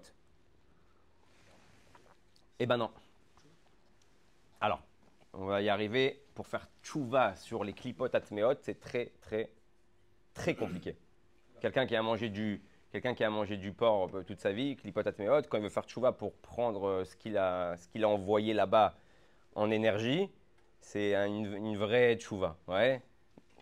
[2.59, 2.89] Eh ben non.
[4.59, 4.81] Alors,
[5.33, 6.23] on va y arriver.
[6.33, 9.51] Pour faire tchouva sur les clipotes atméot, c'est très, très,
[10.33, 10.95] très compliqué.
[11.61, 12.61] Quelqu'un qui a mangé du,
[12.97, 15.07] quelqu'un qui a mangé du porc euh, toute sa vie, clipote
[15.49, 18.95] quand il veut faire tchouva pour prendre euh, ce qu'il a, qu'il a envoyé là-bas
[19.55, 20.29] en énergie,
[20.81, 22.57] c'est une, vraie tchouva.
[22.67, 23.01] Ouais.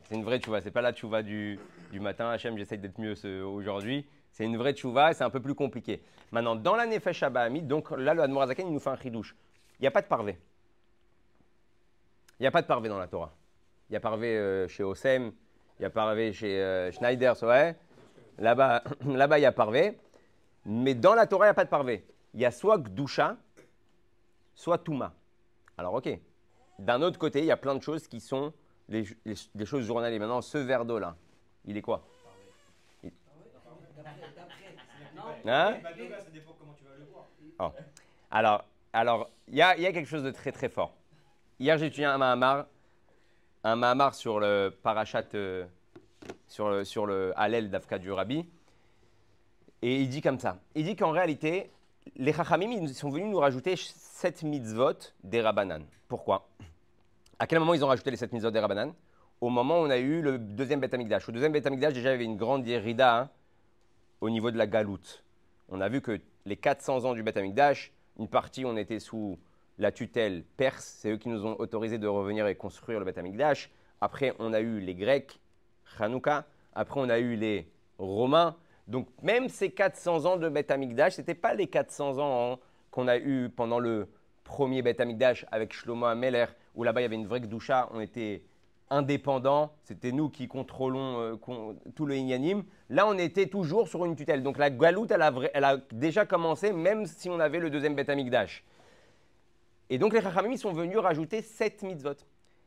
[0.04, 0.62] C'est une vraie tchouva.
[0.62, 1.60] C'est pas la tchouva du,
[1.92, 2.30] du matin.
[2.30, 4.06] Hachem, j'essaye d'être mieux aujourd'hui.
[4.32, 6.02] C'est une vraie tchouva et c'est un peu plus compliqué.
[6.32, 7.24] Maintenant, dans la Nefesh
[7.64, 9.36] donc là, le Admorazaken, il nous fait un chidouche.
[9.80, 10.38] Il n'y a pas de parvé.
[12.40, 13.34] Il n'y a pas de parvé dans la Torah.
[13.90, 15.32] Il y a parvé euh, chez Osem,
[15.80, 17.76] il y a parvé chez euh, Schneider, ouais.
[18.38, 19.98] Là-bas, là-bas, il y a parvé.
[20.66, 22.06] Mais dans la Torah, il n'y a pas de parvé.
[22.34, 23.38] Il y a soit Gdusha,
[24.56, 25.14] soit Touma.
[25.78, 26.10] Alors, ok,
[26.80, 28.54] d'un autre côté, il y a plein de choses qui sont
[28.90, 29.06] les,
[29.66, 30.20] choses journalières.
[30.20, 31.16] Maintenant, ce verre d'eau-là,
[31.66, 32.06] il est quoi?
[35.48, 35.78] Hein?
[37.60, 37.72] Oh.
[38.32, 40.96] Alors, alors, il y, a, quelque chose de très très fort.
[41.60, 42.66] Hier, j'ai étudié un Mahamar,
[43.64, 45.66] un Mahamar sur le parachat, euh,
[46.48, 48.46] sur le, sur le Hallel d'Afka du Rabbi.
[49.82, 50.60] Et il dit comme ça.
[50.74, 51.72] Il dit qu'en réalité,
[52.16, 55.84] les Chachamim, ils sont venus nous rajouter 7 mitzvot des Rabbanan.
[56.08, 56.48] Pourquoi?
[57.40, 58.94] À quel moment ils ont rajouté les 7 mitzvot des Rabbanan?
[59.42, 61.28] Au moment où on a eu le deuxième Beth Amikdash.
[61.28, 63.30] Au deuxième Beth Amikdash, déjà, il y avait une grande irida hein,
[64.22, 65.24] au niveau de la galoute.
[65.70, 69.38] On a vu que les 400 ans du Beth Amikdash, une partie, on était sous
[69.78, 70.86] la tutelle perse.
[71.00, 73.70] C'est eux qui nous ont autorisé de revenir et construire le Beth Amikdash.
[74.00, 75.40] Après, on a eu les Grecs,
[76.02, 76.46] Hanouka.
[76.74, 78.56] Après, on a eu les Romains.
[78.88, 82.60] Donc, même ces 400 ans de Beth Amikdash, ce n'étaient pas les 400 ans hein,
[82.92, 84.08] qu'on a eu pendant le
[84.44, 88.00] premier Beth Amikdash avec Shlomo Ameler, où là-bas il y avait une vraie Gdusha, on
[88.00, 88.44] était
[88.90, 92.64] indépendants, c'était nous qui contrôlons euh, tout le Inyanim.
[92.90, 94.44] Là, on était toujours sur une tutelle.
[94.44, 97.96] Donc la galoute, elle a, elle a déjà commencé, même si on avait le deuxième
[97.96, 98.64] Beth Amikdash.
[99.90, 102.16] Et donc les Chachamim sont venus rajouter 7 mitzvot.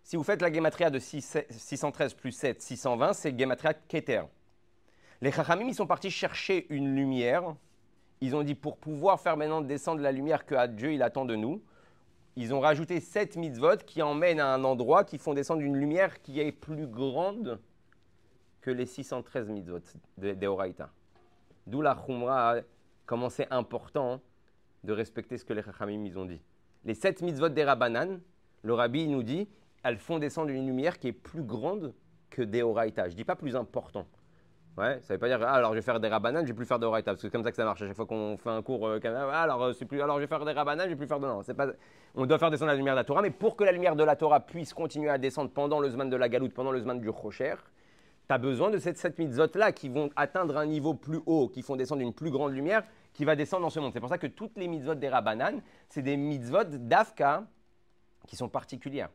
[0.08, 4.22] Si vous faites la gematria de 613 plus 7, 620, c'est gematria Keter.
[5.20, 7.54] Les Chachamim, ils sont partis chercher une lumière.
[8.22, 11.36] Ils ont dit pour pouvoir faire maintenant descendre la lumière que Dieu il attend de
[11.36, 11.62] nous,
[12.36, 16.22] ils ont rajouté 7 mitzvot qui emmènent à un endroit qui font descendre une lumière
[16.22, 17.60] qui est plus grande
[18.62, 19.80] que les 613 mitzvot
[20.16, 20.88] des Oraïta.
[21.66, 22.60] D'où la Khumra a
[23.04, 24.22] commencé important
[24.84, 26.40] de respecter ce que les Chachamim ils ont dit.
[26.86, 28.20] Les 7 mitzvot des Rabbanan,
[28.62, 29.46] le Rabbi nous dit,
[29.82, 31.94] elles font descendre une lumière qui est plus grande
[32.30, 33.04] que des Oraïta.
[33.04, 34.06] Je ne dis pas plus important.
[34.78, 36.64] Ouais, ça veut pas dire, ah, alors je vais faire des rabananes, je vais plus
[36.64, 37.82] faire de Oraita, parce que c'est comme ça que ça marche.
[37.82, 40.28] À chaque fois qu'on fait un cours, euh, ah, alors, euh, plus, alors je vais
[40.28, 41.26] faire des rabananes, je vais plus faire de.
[41.26, 41.66] Non, c'est pas,
[42.14, 44.04] on doit faire descendre la lumière de la Torah, mais pour que la lumière de
[44.04, 47.00] la Torah puisse continuer à descendre pendant le Zman de la Galoute, pendant le Zman
[47.00, 47.56] du Rocher,
[48.28, 51.62] tu as besoin de ces sept mitzvot-là qui vont atteindre un niveau plus haut, qui
[51.62, 53.92] font descendre une plus grande lumière, qui va descendre dans ce monde.
[53.92, 57.42] C'est pour ça que toutes les mitzvot des rabananes, c'est des mitzvot d'Afka
[58.28, 59.08] qui sont particulières,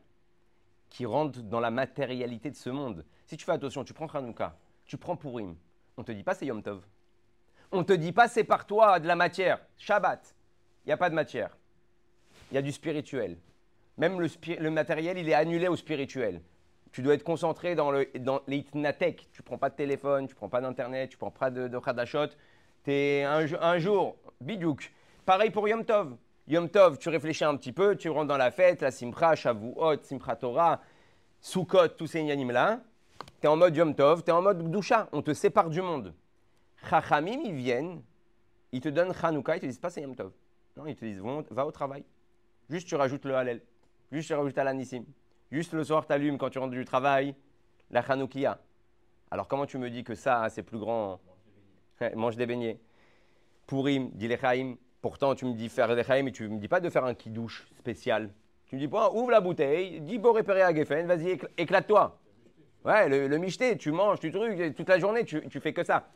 [0.94, 3.04] qui rentrent dans la matérialité de ce monde.
[3.26, 5.56] Si tu fais attention, tu prends Hanouka, tu prends Purim,
[5.96, 6.86] on ne te dit pas c'est Yom Tov.
[7.72, 9.58] On ne te dit pas c'est par toi de la matière.
[9.76, 10.36] Shabbat,
[10.84, 11.56] il n'y a pas de matière.
[12.52, 13.38] Il y a du spirituel.
[13.98, 16.40] Même le, matériel, il est annulé au spirituel.
[16.92, 18.64] Tu dois être concentré dans, le, dans les
[19.32, 21.80] Tu prends pas de téléphone, tu prends pas d'internet, tu prends pas de, de.
[22.84, 24.92] Tu es un, un, jour, bidouk.
[25.26, 26.16] Pareil pour Yom Tov.
[26.46, 30.02] Yom Tov, tu réfléchis un petit peu, tu rentres dans la fête, la Simcha, Shavuot,
[30.02, 30.80] Simcha Torah,
[31.40, 32.80] Sukkot, tous ces yanim là
[33.40, 35.80] tu es en mode Yom Tov, tu es en mode Gdusha, on te sépare du
[35.80, 36.14] monde.
[36.88, 38.02] Chachamim, ils viennent,
[38.72, 40.32] ils te donnent Chanukah, ils te disent pas c'est Yom Tov.
[40.76, 42.04] Non, ils te disent va au travail.
[42.68, 43.62] Juste tu rajoutes le Hallel.
[44.10, 45.04] Juste tu rajoutes l'Anissim.
[45.50, 47.34] Juste le soir, tu quand tu rentres du travail
[47.90, 48.58] la Chanoukia.
[49.30, 51.20] Alors comment tu me dis que ça, c'est plus grand?
[52.14, 52.80] Mange des beignets.
[53.66, 54.38] Pourim, dit les
[55.04, 57.66] Pourtant, tu me dis faire des mais tu me dis pas de faire un kidouche
[57.78, 58.30] spécial.
[58.64, 62.18] Tu me dis pas, ouvre la bouteille, dis beau réparer à Geffen, vas-y, éclate-toi.
[62.86, 66.08] Ouais, le, le tu manges, tu trucs, toute la journée, tu, tu fais que ça.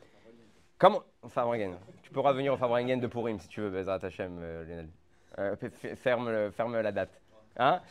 [0.79, 1.77] Comment Favringen.
[2.03, 4.89] Tu pourras venir au Favringen de Pourim si tu veux, Bezrat Hashem, euh, Lionel.
[5.39, 5.55] Euh,
[5.95, 7.21] ferme, ferme la date.
[7.59, 7.83] Hein?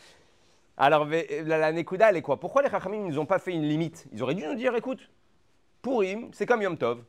[0.78, 2.40] Alors, la, la elle est quoi?
[2.40, 4.08] Pourquoi les Chachamim ne nous ont pas fait une limite?
[4.14, 5.12] Ils auraient dû nous dire écoute,
[5.84, 7.04] Pourim, c'est comme Yom Tov.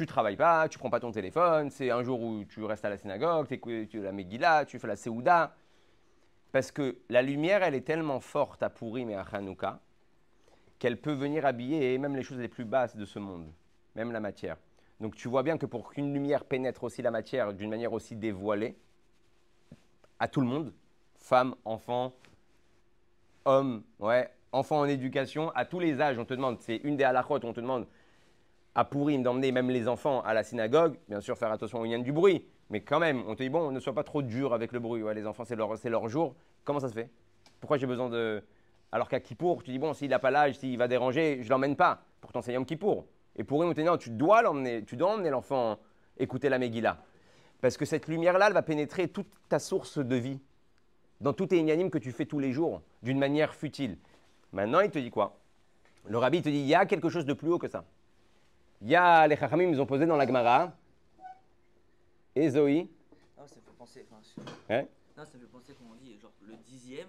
[0.00, 2.88] Tu travailles pas, tu prends pas ton téléphone, c'est un jour où tu restes à
[2.88, 3.46] la synagogue,
[3.86, 5.54] tu la Megillah, tu fais la Seouda.
[6.52, 9.78] Parce que la lumière, elle est tellement forte à Pourim et à Hanouka
[10.78, 13.52] qu'elle peut venir habiller même les choses les plus basses de ce monde,
[13.94, 14.56] même la matière.
[15.00, 18.16] Donc tu vois bien que pour qu'une lumière pénètre aussi la matière d'une manière aussi
[18.16, 18.78] dévoilée,
[20.18, 20.72] à tout le monde,
[21.18, 22.14] femmes, enfants,
[23.44, 27.04] hommes, ouais, enfants en éducation, à tous les âges, on te demande, c'est une des
[27.04, 27.86] halakhot, on te demande
[28.74, 31.98] à Pourim d'emmener même les enfants à la synagogue, bien sûr faire attention au lien
[31.98, 34.72] du bruit, mais quand même, on te dit, bon, ne sois pas trop dur avec
[34.72, 36.34] le bruit, les enfants, c'est leur, leur jour.
[36.64, 37.10] Comment ça se fait?
[37.58, 38.42] Pourquoi j'ai besoin de,
[38.92, 41.50] alors qu'à Kippour, tu dis, bon, s'il n'a pas l'âge, s'il va déranger, je ne
[41.50, 42.02] l'emmène pas.
[42.20, 43.06] Pourtant, c'est Yom Kippour.
[43.36, 45.78] Et pour une non, tu dois l'emmener, tu dois emmener l'enfant
[46.18, 46.98] écouter la Megillah.
[47.60, 50.40] Parce que cette lumière-là, elle va pénétrer toute ta source de vie,
[51.20, 53.96] dans tout tes inanimes que tu fais tous les jours, d'une manière futile.
[54.52, 55.38] Maintenant, il te dit quoi?
[56.06, 57.84] Le rabbi te dit, il y a quelque chose de plus haut que ça.
[58.82, 60.72] Il y a, les chachamim, ils ont posé dans la Gemara,
[62.34, 62.88] et Zoé.
[63.38, 64.06] Non, ça fait penser,
[64.70, 64.84] hein
[65.16, 67.08] non, ça fait penser, comme on dit, genre le dixième,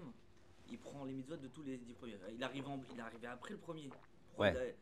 [0.70, 2.16] il prend les mitzvot de tous les dix premiers.
[2.34, 3.88] Il arrive, il arrivé après le premier.
[4.38, 4.52] Ouais.
[4.52, 4.74] Parce que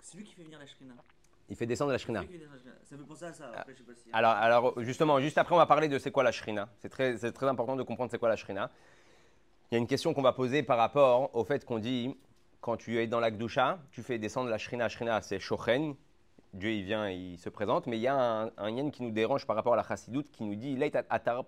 [0.00, 0.94] c'est lui qui fait venir la shrina.
[1.50, 2.22] Il fait descendre la shrina.
[2.84, 3.50] Ça fait penser à ça.
[3.54, 4.08] Après, je sais pas si...
[4.12, 6.68] alors, alors, justement, juste après, on va parler de c'est quoi la shrina.
[6.78, 8.70] C'est très, très important de comprendre c'est quoi la shrina.
[9.70, 12.16] Il y a une question qu'on va poser par rapport au fait qu'on dit,
[12.60, 14.88] quand tu es dans la Gdusha, tu fais descendre la shrina.
[14.88, 15.94] Shrina, c'est Shochen.
[16.58, 17.86] Dieu, il vient, il se présente.
[17.86, 20.30] Mais il y a un, un yen qui nous dérange par rapport à la chassidoute
[20.30, 20.78] qui nous dit,
[21.10, 21.44] atar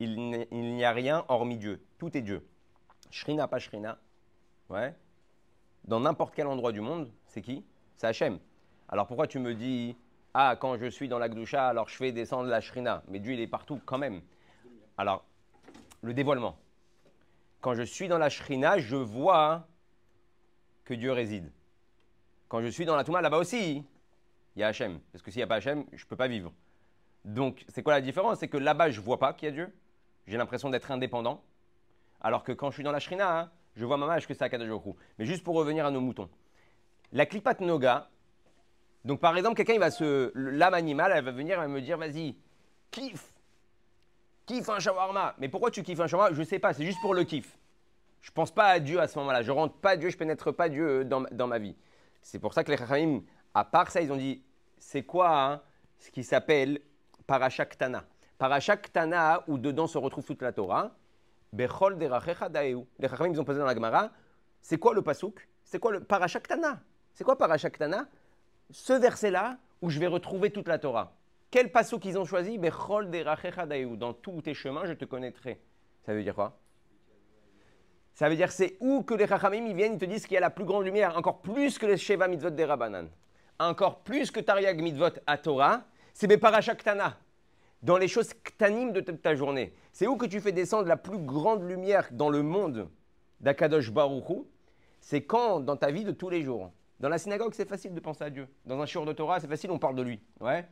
[0.00, 1.84] Il n'y a rien hormis Dieu.
[1.98, 2.46] Tout est Dieu.
[3.10, 3.98] Shrina, pas Shrina,
[4.68, 4.94] ouais,
[5.84, 7.64] dans n'importe quel endroit du monde, c'est qui?
[7.96, 8.38] C'est Hachem.
[8.88, 9.96] Alors pourquoi tu me dis,
[10.34, 13.02] ah, quand je suis dans la Gdusha, alors je fais descendre la Shrina?
[13.08, 14.20] Mais Dieu, il est partout quand même.
[14.98, 15.24] Alors,
[16.02, 16.56] le dévoilement.
[17.60, 19.66] Quand je suis dans la Shrina, je vois
[20.84, 21.50] que Dieu réside.
[22.48, 23.84] Quand je suis dans la Touma, là-bas aussi,
[24.56, 24.98] il y a Hachem.
[25.12, 26.52] Parce que s'il n'y a pas Hachem, je ne peux pas vivre.
[27.24, 28.38] Donc, c'est quoi la différence?
[28.38, 29.72] C'est que là-bas, je ne vois pas qu'il y a Dieu.
[30.26, 31.42] J'ai l'impression d'être indépendant.
[32.20, 34.68] Alors que quand je suis dans la Shrina, hein, je vois Mamash que c'est Akadosh
[35.18, 36.28] Mais juste pour revenir à nos moutons.
[37.12, 38.08] La Klipat Noga,
[39.06, 40.32] donc par exemple, quelqu'un, il va se.
[40.34, 42.34] L'âme animale, elle va venir, elle va me dire vas-y,
[42.90, 43.32] kiffe.
[44.46, 45.36] Kiffe un shawarma.
[45.38, 46.34] Mais pourquoi tu kiffes un shawarma?
[46.34, 47.56] Je ne sais pas, c'est juste pour le kiff.
[48.20, 49.42] Je pense pas à Dieu à ce moment-là.
[49.42, 51.76] Je rentre pas à Dieu, je pénètre pas Dieu dans, dans ma vie.
[52.20, 53.22] C'est pour ça que les Chachamim,
[53.54, 54.42] à part ça, ils ont dit
[54.78, 55.62] c'est quoi hein,
[55.98, 56.80] ce qui s'appelle
[57.26, 58.04] Parashaktana
[58.38, 60.94] Parashaktana, où dedans se retrouve toute la Torah.
[61.52, 62.84] Bechol derachecha daeu.
[62.98, 64.10] Les Chachamim, ils ont posé dans la Gemara
[64.60, 66.80] c'est quoi le pasouk C'est quoi le Parashaktana
[67.14, 68.08] C'est quoi Parashaktana
[68.70, 71.16] Ce verset-là où je vais retrouver toute la Torah.
[71.52, 72.58] Quel pasouk ils ont choisi?
[72.58, 73.96] Bechol derachecha daeu.
[73.96, 75.60] Dans tous tes chemins, je te connaîtrai.
[76.04, 76.58] Ça veut dire quoi?
[78.12, 80.38] Ça veut dire c'est où que les Chachamim ils viennent, ils te disent qu'il y
[80.38, 83.08] a la plus grande lumière, encore plus que les Sheva Mitzvot des Rabbanan,
[83.58, 87.16] encore plus que Tariag Mitzvot à Torah, c'est Parashaktana,
[87.82, 89.74] dans les choses ktanim de ta journée.
[89.92, 92.88] C'est où que tu fais descendre la plus grande lumière dans le monde
[93.40, 94.46] d'Akadosh Baruchou
[95.00, 96.72] C'est quand dans ta vie de tous les jours.
[97.00, 98.48] Dans la synagogue, c'est facile de penser à Dieu.
[98.64, 100.20] Dans un shiur de Torah, c'est facile, on parle de lui.
[100.40, 100.66] Ouais.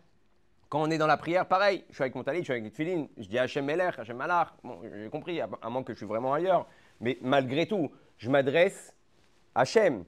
[0.70, 2.64] Quand on est dans la prière, pareil, je suis avec mon talit, je suis avec
[2.64, 4.48] les tefillin, je dis Hachem Meler, Hachem Malach.
[4.64, 6.66] Bon, j'ai compris, à moins que je suis vraiment ailleurs.
[7.00, 8.94] Mais malgré tout, je m'adresse
[9.54, 10.04] à Hachem.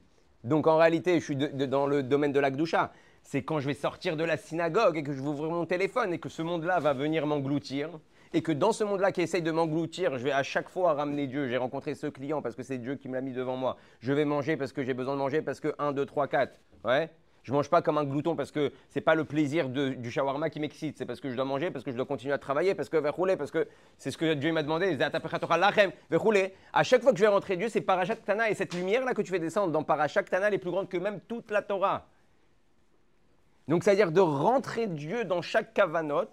[0.46, 2.92] Donc en réalité, je suis dans le domaine de l'Akdoucha.
[3.24, 6.12] C'est quand je vais sortir de la synagogue et que je vais ouvrir mon téléphone
[6.12, 7.90] et que ce monde-là va venir m'engloutir.
[8.32, 11.26] Et que dans ce monde-là qui essaye de m'engloutir, je vais à chaque fois ramener
[11.26, 11.48] Dieu.
[11.48, 13.76] J'ai rencontré ce client parce que c'est Dieu qui me l'a mis devant moi.
[13.98, 16.61] Je vais manger parce que j'ai besoin de manger parce que 1, 2, 3, 4.
[16.85, 17.11] Ouais
[17.46, 20.59] je mange pas comme un glouton parce que c'est pas le plaisir du shawarma qui
[20.59, 22.88] m'excite, c'est parce que je dois manger, parce que je dois continuer à travailler, parce
[22.88, 24.98] que rouler, parce que c'est ce que Dieu m'a demandé.
[26.72, 29.14] À chaque fois que je vais rentrer Dieu, c'est Parashat Tana et cette lumière là
[29.14, 31.62] que tu fais descendre dans Parashat Tana, elle est plus grande que même toute la
[31.62, 32.09] Torah.
[33.68, 36.28] Donc c'est-à-dire de rentrer Dieu dans chaque kavanot,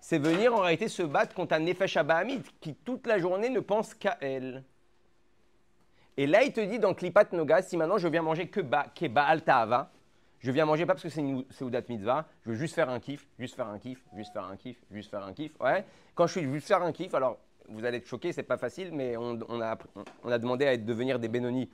[0.00, 3.60] c'est venir en réalité se battre contre un Nefesh Abahamid qui toute la journée ne
[3.60, 4.64] pense qu'à elle.
[6.16, 8.86] Et là, il te dit dans Klipat Noga, si maintenant je viens manger que ba,
[9.10, 9.90] Baal Ta'ava,
[10.40, 12.98] je viens manger pas parce que c'est une Seudat Mitzvah, je veux juste faire un
[12.98, 15.52] kiff, juste faire un kiff, juste faire un kiff, juste faire un kiff.
[15.60, 15.84] Ouais.
[16.14, 18.90] Quand je suis juste faire un kiff, alors vous allez être choqués, c'est pas facile,
[18.92, 21.68] mais on, a, demandé à devenir des Benoni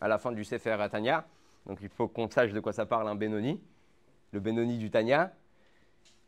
[0.00, 1.26] à la fin du Sefer Atania.
[1.66, 3.60] Donc il faut qu'on sache de quoi ça parle un Benoni,
[4.32, 5.32] le Benoni du Tanya.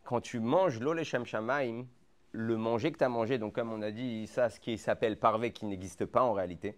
[0.05, 1.87] Quand tu manges l'Oleshem Shamaim,
[2.33, 5.19] le manger que tu as mangé, donc comme on a dit, ça, ce qui s'appelle
[5.19, 6.77] parvé, qui n'existe pas en réalité.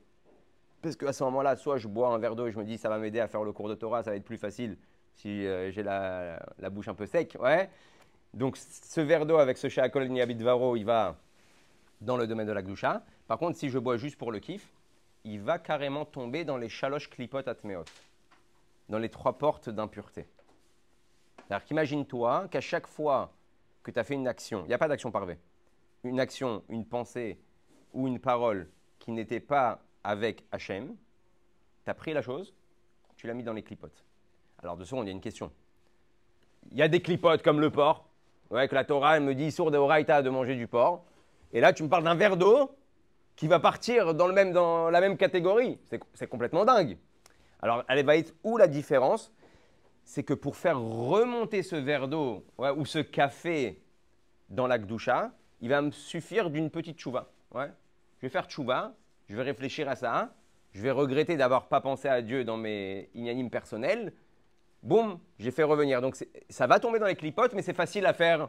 [0.80, 2.88] Parce qu'à ce moment-là, soit je bois un verre d'eau et je me dis ça
[2.88, 4.76] va m'aider à faire le cours de Torah, ça va être plus facile
[5.16, 6.38] si euh, j'ai la,
[6.70, 7.36] bouche un peu sec.
[7.40, 7.70] Ouais.
[8.34, 11.16] Donc ce verre d'eau avec ce Shakol Niabidvaro, il va
[12.00, 13.02] dans le domaine de la gloucha.
[13.28, 14.72] Par contre, si je bois juste pour le kiff,
[15.24, 17.84] il va carrément tomber dans les chaloches clipot atmeot,
[18.88, 20.26] dans les trois portes d'impureté.
[21.36, 23.32] C'est-à-dire qu'imagine-toi qu'à chaque fois
[23.82, 25.38] que tu as fait une action, il n'y a pas d'action parvée,
[26.04, 27.38] une action, une pensée
[27.92, 30.96] ou une parole qui n'était pas avec Hachem,
[31.84, 32.54] tu as pris la chose,
[33.16, 34.04] tu l'as mis dans les clipotes.
[34.62, 35.50] Alors, de seconde, il y a une question.
[36.70, 38.06] Il y a des clipotes comme le porc,
[38.50, 41.04] ouais, que la Torah me dit sourd de Horaïta de manger du porc.
[41.52, 42.70] Et là, tu me parles d'un verre d'eau
[43.34, 45.78] qui va partir dans, le même, dans la même catégorie.
[46.14, 46.96] C'est complètement dingue.
[47.60, 49.32] Alors, elle va être où la différence?
[50.04, 52.44] C'est que pour faire remonter ce verre d'eau
[52.76, 53.82] ou ce café
[54.48, 57.30] dans la Gdusha, il va me suffire d'une petite chouva.
[57.52, 57.70] Ouais.
[58.18, 58.94] Je vais faire chouva,
[59.28, 60.34] je vais réfléchir à ça,
[60.72, 64.12] je vais regretter d'avoir pas pensé à Dieu dans mes ignanimes personnels,
[64.82, 66.00] boum, j'ai fait revenir.
[66.00, 66.16] Donc
[66.48, 68.48] ça va tomber dans les clipotes, mais c'est facile à faire,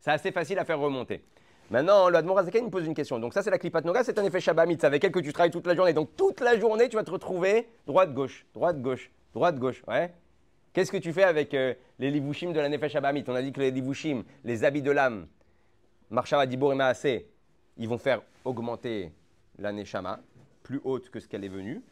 [0.00, 1.24] c'est assez facile à faire remonter.
[1.70, 3.18] Maintenant, le Admorazaken me pose une question.
[3.18, 5.32] Donc ça, c'est la clipate noga, c'est un effet Shabbat C'est avec elle que tu
[5.32, 5.94] travailles toute la journée.
[5.94, 9.82] Donc toute la journée, tu vas te retrouver droite-gauche, droite-gauche, droite-gauche.
[9.88, 10.12] Ouais.
[10.72, 13.52] Qu'est-ce que tu fais avec euh, les livushim de la Nefesh Abamit On a dit
[13.52, 15.26] que les livushim, les habits de l'âme,
[16.10, 17.26] Marshava Dibor et
[17.78, 19.12] ils vont faire augmenter
[19.58, 20.20] la Neshama,
[20.62, 21.82] plus haute que ce qu'elle est venue.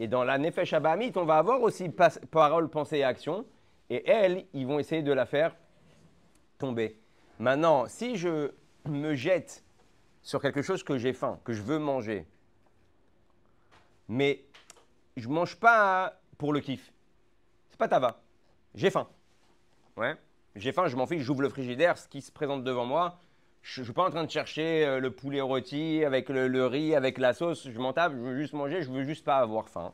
[0.00, 1.90] Et dans la Nefesh Abamit, on va avoir aussi
[2.30, 3.44] parole, pensée et action.
[3.90, 5.54] Et elles, ils vont essayer de la faire
[6.58, 6.98] tomber.
[7.38, 8.50] Maintenant, si je
[8.86, 9.62] me jette
[10.22, 12.26] sur quelque chose que j'ai faim, que je veux manger,
[14.08, 14.46] mais
[15.18, 16.92] je ne mange pas pour le kiff,
[17.68, 18.22] c'est pas tava.
[18.74, 19.06] J'ai faim.
[19.98, 20.14] Ouais.
[20.56, 23.20] J'ai faim, je m'en fiche, j'ouvre le frigidaire, ce qui se présente devant moi,
[23.62, 26.94] je ne suis pas en train de chercher euh, le poulet rôti avec le, riz,
[26.94, 27.68] avec la sauce.
[27.68, 29.92] Je m'en tape, je veux juste manger, je veux juste pas avoir faim.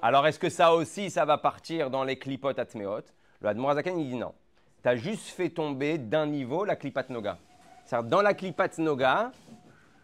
[0.00, 3.02] Alors, est-ce que ça aussi, ça va partir dans les clipotes atmeot
[3.40, 4.34] Le Admorazaken, il dit non.
[4.82, 7.38] Tu as juste fait tomber d'un niveau la clipat noga.
[7.84, 9.32] C'est-à-dire, dans la clipat noga,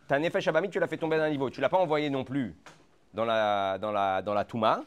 [0.06, 1.50] ta nefesh tu l'as fait tomber d'un niveau.
[1.50, 2.54] Tu l'as pas envoyé non plus
[3.14, 4.82] dans la, dans la, dans la touma.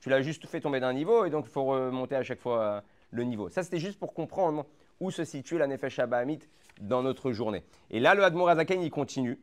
[0.00, 2.60] Tu l'as juste fait tomber d'un niveau et donc il faut remonter à chaque fois
[2.60, 3.48] euh, le niveau.
[3.48, 4.66] Ça, c'était juste pour comprendre
[5.00, 5.98] où se situe la Nefesh
[6.80, 7.64] dans notre journée.
[7.90, 9.40] Et là, le Admor Azaken, il continue.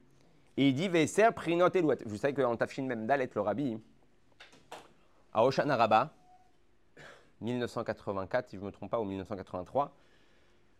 [0.57, 1.97] Et il dit Veser prinot elouet.
[2.05, 3.77] Vous savez qu'en Tafshin même Dalet, le rabbi,
[5.33, 6.13] à Oshana Rabba,
[7.41, 9.93] 1984, si je ne me trompe pas, ou 1983,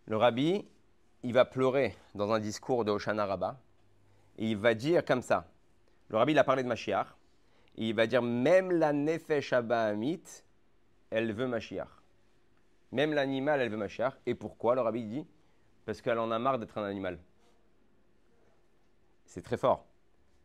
[0.05, 0.65] le rabbi,
[1.23, 3.59] il va pleurer dans un discours de Oshana Rabba.
[4.37, 5.47] Et il va dire comme ça.
[6.09, 7.07] Le rabbi, il a parlé de Mashiach.
[7.77, 10.21] Et il va dire même la Nefesh Abahamit,
[11.09, 11.87] elle veut Mashiach.
[12.91, 14.13] Même l'animal, elle veut Mashiach.
[14.25, 15.25] Et pourquoi Le rabbi dit
[15.85, 17.19] Parce qu'elle en a marre d'être un animal.
[19.25, 19.85] C'est très fort.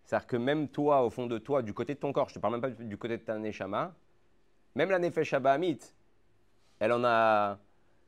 [0.04, 2.36] C'est-à-dire que même toi, au fond de toi, du côté de ton corps, je ne
[2.36, 3.94] te parle même pas du côté de ta neshama,
[4.74, 5.80] même la nefesh abahamit,
[6.78, 7.58] elle en a,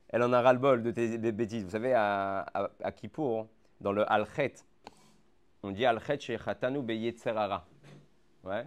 [0.08, 1.64] elle en a ras-le-bol de tes bêtises.
[1.64, 2.46] Vous savez, à,
[2.82, 3.48] à, Kippour,
[3.80, 4.64] dans le Al-Khet,
[5.62, 7.66] on dit Al-Khet shechatanu beyetzerara.
[8.44, 8.66] Ouais.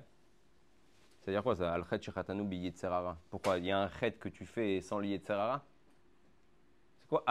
[1.21, 3.17] C'est-à-dire quoi ça Al-Khet shechatanu beyetzerara.
[3.30, 3.58] Pourquoi?
[3.58, 5.73] Il y a un Khet que tu fais sans l'yetzerara C'est
[7.21, 7.23] quoi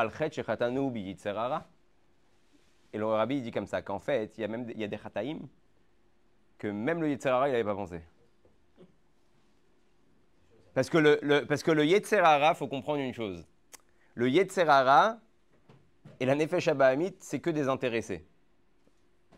[2.93, 4.89] et le rabbi dit comme ça qu'en fait, il y a même il y a
[4.89, 5.49] des khataïm
[6.59, 8.01] que même le Yetzerara, il n'avait pas pensé.
[10.75, 13.47] Parce que le, le parce que le faut comprendre une chose.
[14.15, 15.19] Le Yetzerara
[16.21, 18.25] et la Nefesh Abahamit, c'est que des intéressés.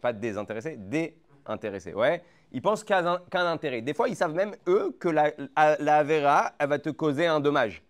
[0.01, 1.95] Pas des intéressés, des intéressés.
[1.95, 2.23] Ouais.
[2.53, 3.81] Ils pensent qu'à un, intérêt.
[3.81, 7.41] Des fois, ils savent même, eux, que la, la Avera, elle va te causer un
[7.41, 7.83] dommage.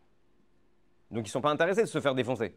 [1.11, 2.55] Donc, ils sont pas intéressés de se faire défoncer.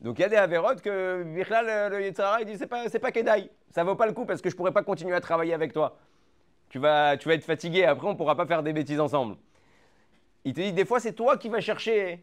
[0.00, 2.98] Donc il y a des avérotes que le, le Yetzara, il dit c'est pas, c'est
[2.98, 5.54] pas Kedai, ça vaut pas le coup parce que je pourrais pas continuer à travailler
[5.54, 5.96] avec toi.
[6.68, 9.36] Tu vas, tu vas être fatigué, après on pourra pas faire des bêtises ensemble.
[10.44, 12.22] Il te dit des fois c'est toi qui vas chercher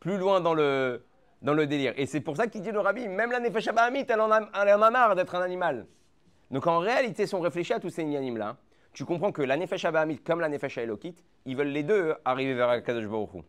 [0.00, 1.04] plus loin dans le,
[1.42, 1.92] dans le délire.
[1.96, 4.48] Et c'est pour ça qu'il dit le rabbi, même la Nefesh Abahamit, elle, en a,
[4.62, 5.86] elle en a marre d'être un animal.
[6.50, 8.56] Donc en réalité, si on réfléchit à tous ces inanimes là,
[8.92, 12.54] tu comprends que la Nefesh Abahamit comme la Nefesh Elokit, ils veulent les deux arriver
[12.54, 13.44] vers Akadosh Baruch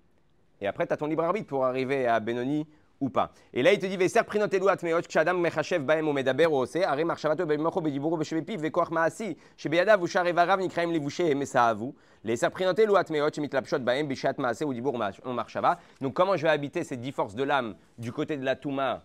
[0.63, 2.65] Et après, tu as ton libre arbitre pour arriver à Benoni
[3.02, 3.34] ou pas.
[3.54, 6.78] Et là, il te dit, Veser prinotelu atmeot, kshadam mechachev baem ou medaber ou ose,
[6.78, 12.38] are marshavato bemocho bediburo beshebepiv vekoach maasi, shebeyadav ou shar evarav nikraim livushe emesaavu, les
[12.38, 15.80] ser prinotelu atmeot, shemitlapshot baem bishat maase ou dibur marshava.
[15.99, 19.04] Donc, comment je vais habiter ces dix forces de l'âme du côté de la Touma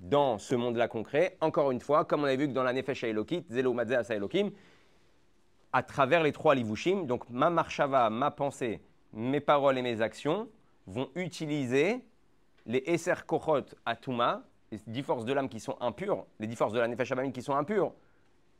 [0.00, 3.04] dans ce monde-là concret Encore une fois, comme on a vu que dans la Nefesh
[3.04, 4.50] Elokit, Zelo Madzeh Elokim,
[5.72, 8.80] à travers les trois livushim, donc ma marshava, ma pensée,
[9.12, 10.48] mes paroles et mes actions
[10.88, 12.04] vont utiliser
[12.66, 16.72] les Esser Kochot Atuma, les dix forces de l'âme qui sont impures, les dix forces
[16.72, 17.92] de la Nefesh qui sont impures,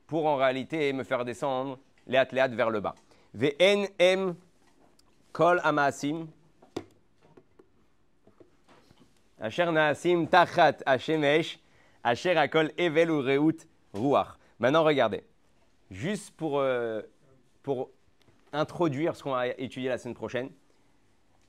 [0.06, 2.94] pour en réalité me faire descendre les athlètes vers le bas.
[3.34, 4.34] Vn
[5.32, 6.26] Kol Amasim.
[9.40, 11.58] Asher Naasim Tachat Hashemesh.
[12.02, 14.38] Asher Akol Evel ou Reut Ruach.
[14.58, 15.24] Maintenant, regardez.
[15.90, 17.02] Juste pour, euh,
[17.62, 17.90] pour
[18.52, 20.50] introduire ce qu'on va étudier la semaine prochaine.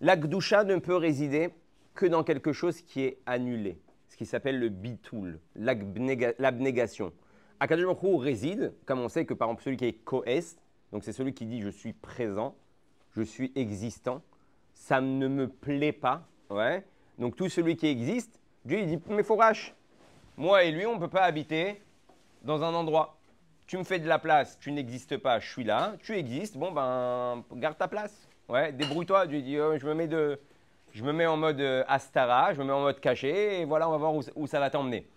[0.02, 1.50] La Gdusha ne peut résider
[1.94, 7.12] que dans quelque chose qui est annulé, ce qui s'appelle le bitoul, l'abnégation.
[7.60, 10.62] Akadosh réside, comme on sait que par exemple celui qui est koest,
[10.94, 12.56] donc c'est celui qui dit je suis présent,
[13.12, 14.22] je suis existant,
[14.74, 16.86] ça ne me plaît pas, ouais.
[17.18, 19.76] Donc tout celui qui existe, Dieu il dit mais fourrache,
[20.38, 21.82] moi et lui on ne peut pas habiter
[22.44, 23.20] dans un endroit.
[23.68, 26.72] Tu me fais de la place, tu n'existes pas, je suis là, tu existes, bon
[26.72, 29.28] ben garde ta place, ouais, débrouille-toi.
[29.28, 30.40] Dieu dit oh, je me mets de
[30.92, 33.88] je me mets en mode euh, Astara, je me mets en mode caché, et voilà,
[33.88, 35.08] on va voir où, ça va t'emmener.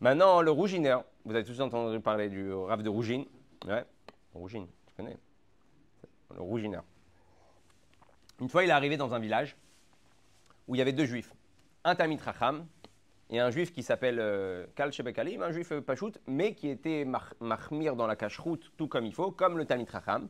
[0.00, 3.24] Maintenant, le rougineur, vous avez tous entendu parler du rave de rougine.
[3.66, 3.84] Ouais,
[4.34, 5.16] rougine, tu connais.
[6.34, 6.84] Le rougineur.
[8.40, 9.56] Une fois, il est arrivé dans un village
[10.66, 11.32] où il y avait deux juifs.
[11.84, 12.66] Un Tamit Racham
[13.28, 17.06] et un juif qui s'appelle euh, Kal Shebekalim, un juif euh, Pachout, mais qui était
[17.40, 20.28] mahmir dans la cache-route, tout comme il faut, comme le Tamit Racham.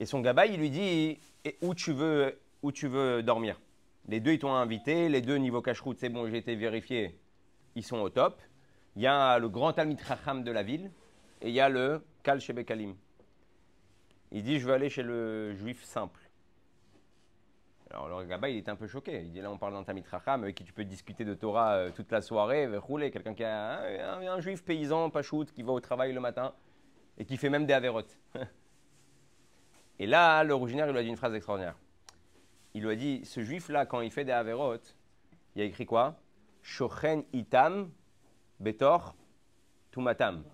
[0.00, 1.18] Et son gabaï, il lui dit
[1.60, 3.60] Où tu veux, où tu veux dormir?
[4.08, 5.10] Les deux, ils t'ont invité.
[5.10, 7.20] Les deux, niveau cache-route, c'est bon, j'ai été vérifié.
[7.76, 8.40] Ils sont au top.
[8.96, 10.90] Il y a le grand Talmid Chacham de la ville
[11.42, 12.96] et il y a le Kal Shebekalim.
[14.32, 16.18] Il dit Je veux aller chez le juif simple.
[17.90, 19.20] Alors le gaba, il est un peu choqué.
[19.20, 21.74] Il dit Là, on parle d'un Talmid Chacham avec qui tu peux discuter de Torah
[21.74, 23.10] euh, toute la soirée, rouler.
[23.10, 23.82] Quelqu'un qui a
[24.16, 26.54] un, juif paysan, pas shoot, qui va au travail le matin
[27.18, 28.18] et qui fait même des avérotes.
[30.00, 31.76] et là, l'originaire, il lui a dit une phrase extraordinaire
[32.74, 34.76] il lui a dit, ce juif-là, quand il fait des Averot,
[35.56, 36.20] il a écrit quoi?
[36.62, 37.90] Shochen itam
[38.60, 39.16] betor
[39.90, 40.44] tumatam.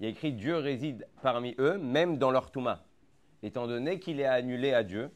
[0.00, 2.84] Il a écrit Dieu réside parmi eux, même dans leur tuma.
[3.42, 5.10] Étant donné qu'il est annulé à Dieu,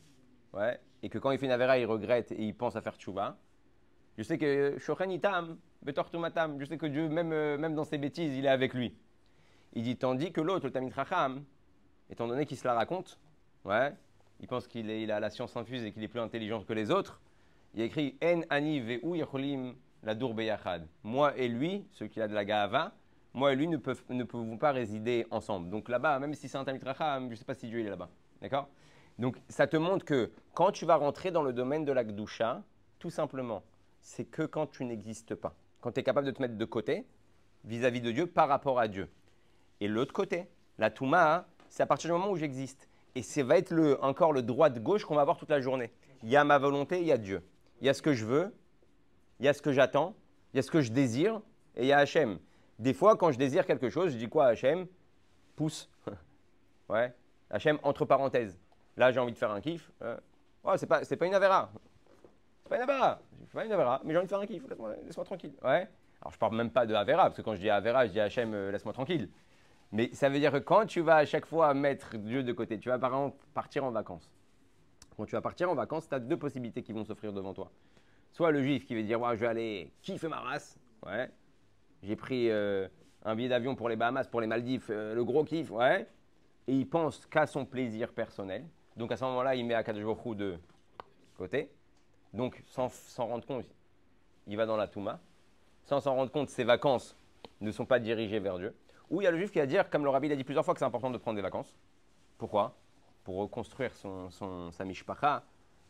[0.55, 2.97] ouais, et que quand il fait une Avera, il regrette et il pense à faire
[2.97, 3.37] tchouva.
[4.17, 6.59] Je sais que Shochen itam betor tumatam.
[6.61, 8.97] Je sais que Dieu, même, euh, même dans ses bêtises, il est avec lui.
[9.75, 11.45] Il dit tandis que l'autre, le Tamit Racham,
[12.09, 13.19] étant donné qu'il se la raconte,
[13.69, 13.93] ouais,
[14.41, 17.21] il pense qu'il a la science infuse et qu'il est plus intelligent que les autres.
[17.75, 19.23] Il écrit En ani ve'u
[20.03, 20.87] la beyachad.
[21.03, 22.93] Moi et lui, ceux qui a de la gava,
[23.35, 25.71] moi et lui ne, peuvent, ne pouvons pas résider ensemble.
[25.71, 28.09] Donc là-bas, même si c'est un Tamit je ne sais pas si Dieu est là-bas.
[28.41, 28.69] D'accord?
[29.19, 32.63] Donc ça te montre que quand tu vas rentrer dans le domaine de la Gdusha,
[32.99, 33.63] tout simplement,
[34.01, 35.55] c'est que quand tu n'existes pas.
[35.81, 37.05] Quand tu es capable de te mettre de côté
[37.65, 39.09] vis-à-vis de Dieu par rapport à Dieu.
[39.81, 40.49] Et l'autre côté,
[40.79, 42.89] la Touma, c'est à partir du moment où j'existe.
[43.19, 45.61] Et ça va être le, encore le droit de gauche qu'on va avoir toute la
[45.61, 45.91] journée.
[46.23, 47.43] Il y a ma volonté, il y a Dieu.
[47.81, 48.55] Il y a ce que je veux,
[49.41, 50.15] il y a ce que j'attends,
[50.53, 51.41] il y a ce que je désire,
[51.75, 52.39] et il y a Hachem.
[52.79, 54.87] Des fois, quand je désire quelque chose, je dis quoi à Hachem?
[55.57, 55.91] Pousse.
[56.91, 57.13] ouais.
[57.51, 58.57] Hachem, entre parenthèses.
[58.97, 59.91] Là, j'ai envie de faire un kiff.
[60.03, 60.17] Euh,
[60.63, 61.73] oh, c'est pas, pas une avéra.
[62.63, 63.21] C'est pas une avéra.
[63.47, 64.63] C'est pas une avéra, mais j'ai envie de faire un kiff.
[65.07, 65.55] Laisse-moi tranquille.
[65.65, 65.89] Ouais.
[66.21, 68.21] Alors, je parle même pas de avéra, parce que quand je dis avéra, je dis
[68.21, 69.29] Hachem, euh, laisse-moi tranquille.
[69.93, 72.79] Mais ça veut dire que quand tu vas à chaque fois mettre Dieu de côté,
[72.79, 74.31] tu vas par exemple partir en vacances.
[75.17, 77.71] Quand tu vas partir en vacances, tu as deux possibilités qui vont s'offrir devant toi.
[78.33, 80.79] Soit le juif qui veut dire Je vais aller kiffer ma race.
[81.07, 81.31] Ouais.
[82.03, 82.87] J'ai pris euh,
[83.25, 85.71] un billet d'avion pour les Bahamas, pour les Maldives, euh, le gros kiff.
[85.71, 86.07] Ouais.
[86.67, 88.65] Et il pense qu'à son plaisir personnel.
[88.97, 90.59] Donc à ce moment-là, il met Akadjokhu de
[91.37, 91.71] côté.
[92.35, 93.65] Donc sans s'en rendre compte,
[94.47, 95.19] il va dans la Touma.
[95.85, 97.17] Sans s'en rendre compte, ses vacances
[97.61, 98.75] ne sont pas dirigées vers Dieu.
[99.11, 100.65] Ou il y a le juif qui va dire, comme le rabbi l'a dit plusieurs
[100.65, 101.75] fois, que c'est important de prendre des vacances.
[102.37, 102.77] Pourquoi?
[103.25, 105.45] Pour reconstruire son, son, sa mishpacha,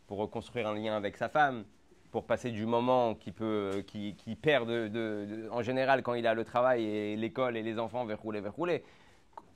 [0.07, 1.65] pour reconstruire un lien avec sa femme,
[2.11, 6.43] pour passer du moment qui, peut, qui, perd de, en général quand il a le
[6.43, 8.83] travail et l'école et les enfants vers rouler, vers rouler.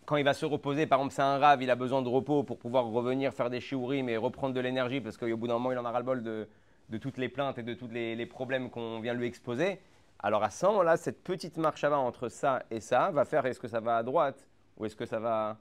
[0.06, 2.44] Quand il va se reposer, par exemple, c'est un rave, il a besoin de repos
[2.44, 5.72] pour pouvoir revenir faire des shiurim et reprendre de l'énergie parce qu'au bout d'un moment,
[5.72, 6.48] il en a ras-le-bol de,
[6.90, 9.80] de, toutes les plaintes et de tous les, les problèmes qu'on vient lui exposer.
[10.26, 13.60] Alors à ce moment-là, cette petite marche avant entre ça et ça va faire est-ce
[13.60, 14.48] que ça va à droite
[14.78, 15.58] ou est-ce que ça va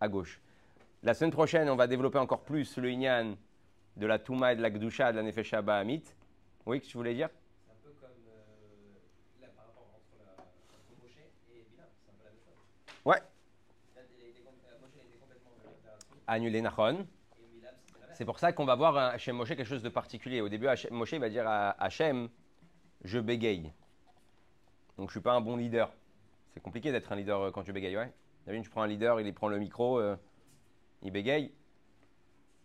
[0.00, 0.40] à gauche?
[1.04, 3.36] La semaine prochaine, on va développer encore plus le Inyan
[3.96, 6.02] de la Touma et de la Gdusha de la Nefesha Bahamit.
[6.66, 7.28] Oui, que tu voulais dire?
[7.64, 10.42] C'est un peu comme euh, par rapport entre, la,
[11.00, 11.16] Moshe
[11.54, 12.58] et Bilam, c'est un peu la même chose.
[13.04, 13.22] Ouais.
[16.26, 17.06] Annulé Nachon.
[18.14, 20.40] C'est pour ça qu'on va voir chez Moshe quelque chose de particulier.
[20.40, 22.28] Au début, Moshe va dire à Hachem,
[23.04, 23.72] je bégaye.
[25.00, 25.90] Donc je suis pas un bon leader.
[26.52, 28.12] C'est compliqué d'être un leader euh, quand tu bégayes, ouais.
[28.62, 30.14] Tu prends un leader, il prend le micro, euh,
[31.00, 31.54] il bégaye.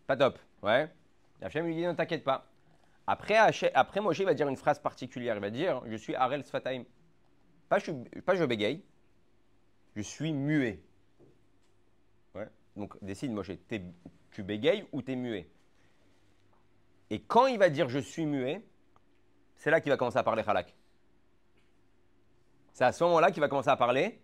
[0.06, 0.92] Pas top, ouais.
[1.40, 2.46] Hachem lui dit ne t'inquiète pas.
[3.06, 3.38] Après,
[3.72, 5.36] après Moshe, il va dire une phrase particulière.
[5.36, 6.84] Il va dire Je suis Arel Sfataim.
[7.70, 8.84] Pas je, bégaye,
[9.94, 10.82] je suis muet.
[12.34, 12.48] Ouais.
[12.76, 13.52] Donc décide, Moshe,
[14.30, 15.48] tu bégayes ou tu es muet?
[17.08, 18.62] Et quand il va dire je suis muet,
[19.54, 20.74] c'est là qu'il va commencer à parler halak.
[22.76, 24.20] C'est à ce moment-là qu'il va commencer à parler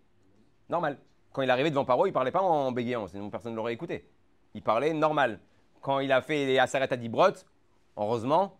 [0.68, 0.98] normal.
[1.32, 3.57] Quand il est arrivé devant Paro, il ne parlait pas en bégayant, sinon personne ne
[3.57, 4.07] l'aurait écouté.
[4.53, 5.40] Il parlait normal.
[5.80, 7.32] Quand il a fait les Assaret à Dibrot,
[7.96, 8.59] heureusement,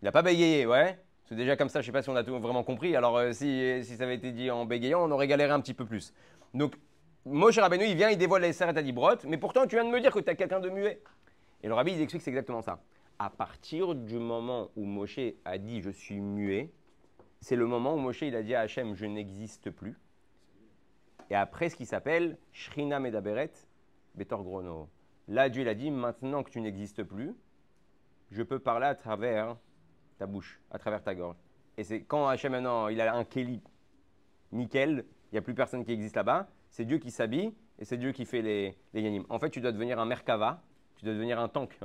[0.00, 1.00] il n'a pas bégayé, ouais.
[1.24, 2.94] C'est déjà comme ça, je ne sais pas si on a tout vraiment compris.
[2.94, 5.74] Alors, euh, si, si, ça avait été dit en bégayant, on aurait galéré un petit
[5.74, 6.14] peu plus.
[6.52, 6.76] Donc,
[7.26, 9.90] Moshe Rabbeinu, il vient, il dévoile les Assaret à Dibrot, mais pourtant, tu viens de
[9.90, 11.02] me dire que tu as quelqu'un de muet.
[11.64, 12.78] Et le rabbi, il explique que c'est exactement ça.
[13.18, 16.70] À partir du moment où Moshe a dit je suis muet,
[17.44, 19.98] c'est le moment où Moshe il a dit à Hachem Je n'existe plus.
[21.28, 23.50] Et après, ce qui s'appelle Shrina Medaberet
[24.14, 24.88] Betor Grono.
[25.28, 27.34] Là, Dieu il a dit Maintenant que tu n'existes plus,
[28.30, 29.58] je peux parler à travers
[30.18, 31.36] ta bouche, à travers ta gorge.
[31.76, 33.60] Et c'est quand Hachem maintenant il a un Kéli
[34.52, 37.98] nickel, il n'y a plus personne qui existe là-bas, c'est Dieu qui s'habille et c'est
[37.98, 39.26] Dieu qui fait les, les yanim.
[39.28, 40.62] En fait, tu dois devenir un Merkava,
[40.96, 41.78] tu dois devenir un tank.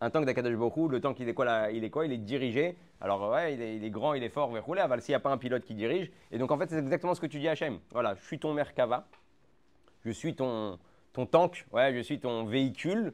[0.00, 2.18] Un tank d'Akadash Boku, le tank il est quoi là Il est quoi Il est
[2.18, 2.76] dirigé.
[3.00, 4.80] Alors ouais, il est, grand, il est fort, verroulé.
[4.80, 6.10] Aval s'il n'y a pas un pilote qui dirige.
[6.30, 7.78] Et donc en fait, c'est exactement ce que tu dis à Hachem.
[7.92, 9.06] Voilà, je suis ton Merkava.
[10.04, 10.78] Je suis ton,
[11.12, 11.66] ton tank.
[11.72, 13.12] Ouais, je suis ton véhicule.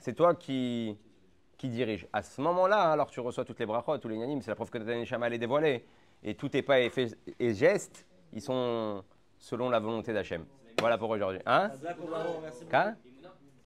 [0.00, 0.96] C'est toi qui,
[1.56, 2.06] qui dirige.
[2.12, 4.54] À ce moment-là, hein, alors tu reçois toutes les brachot, tous les yanim, c'est la
[4.54, 5.84] preuve que ta Neshama est dévoilée.
[6.22, 6.90] Et tout est pas et,
[7.38, 9.04] et gestes, ils sont
[9.38, 10.44] selon la volonté d'Hachem.
[10.80, 11.40] Voilà pour aujourd'hui.
[11.46, 11.70] Hein?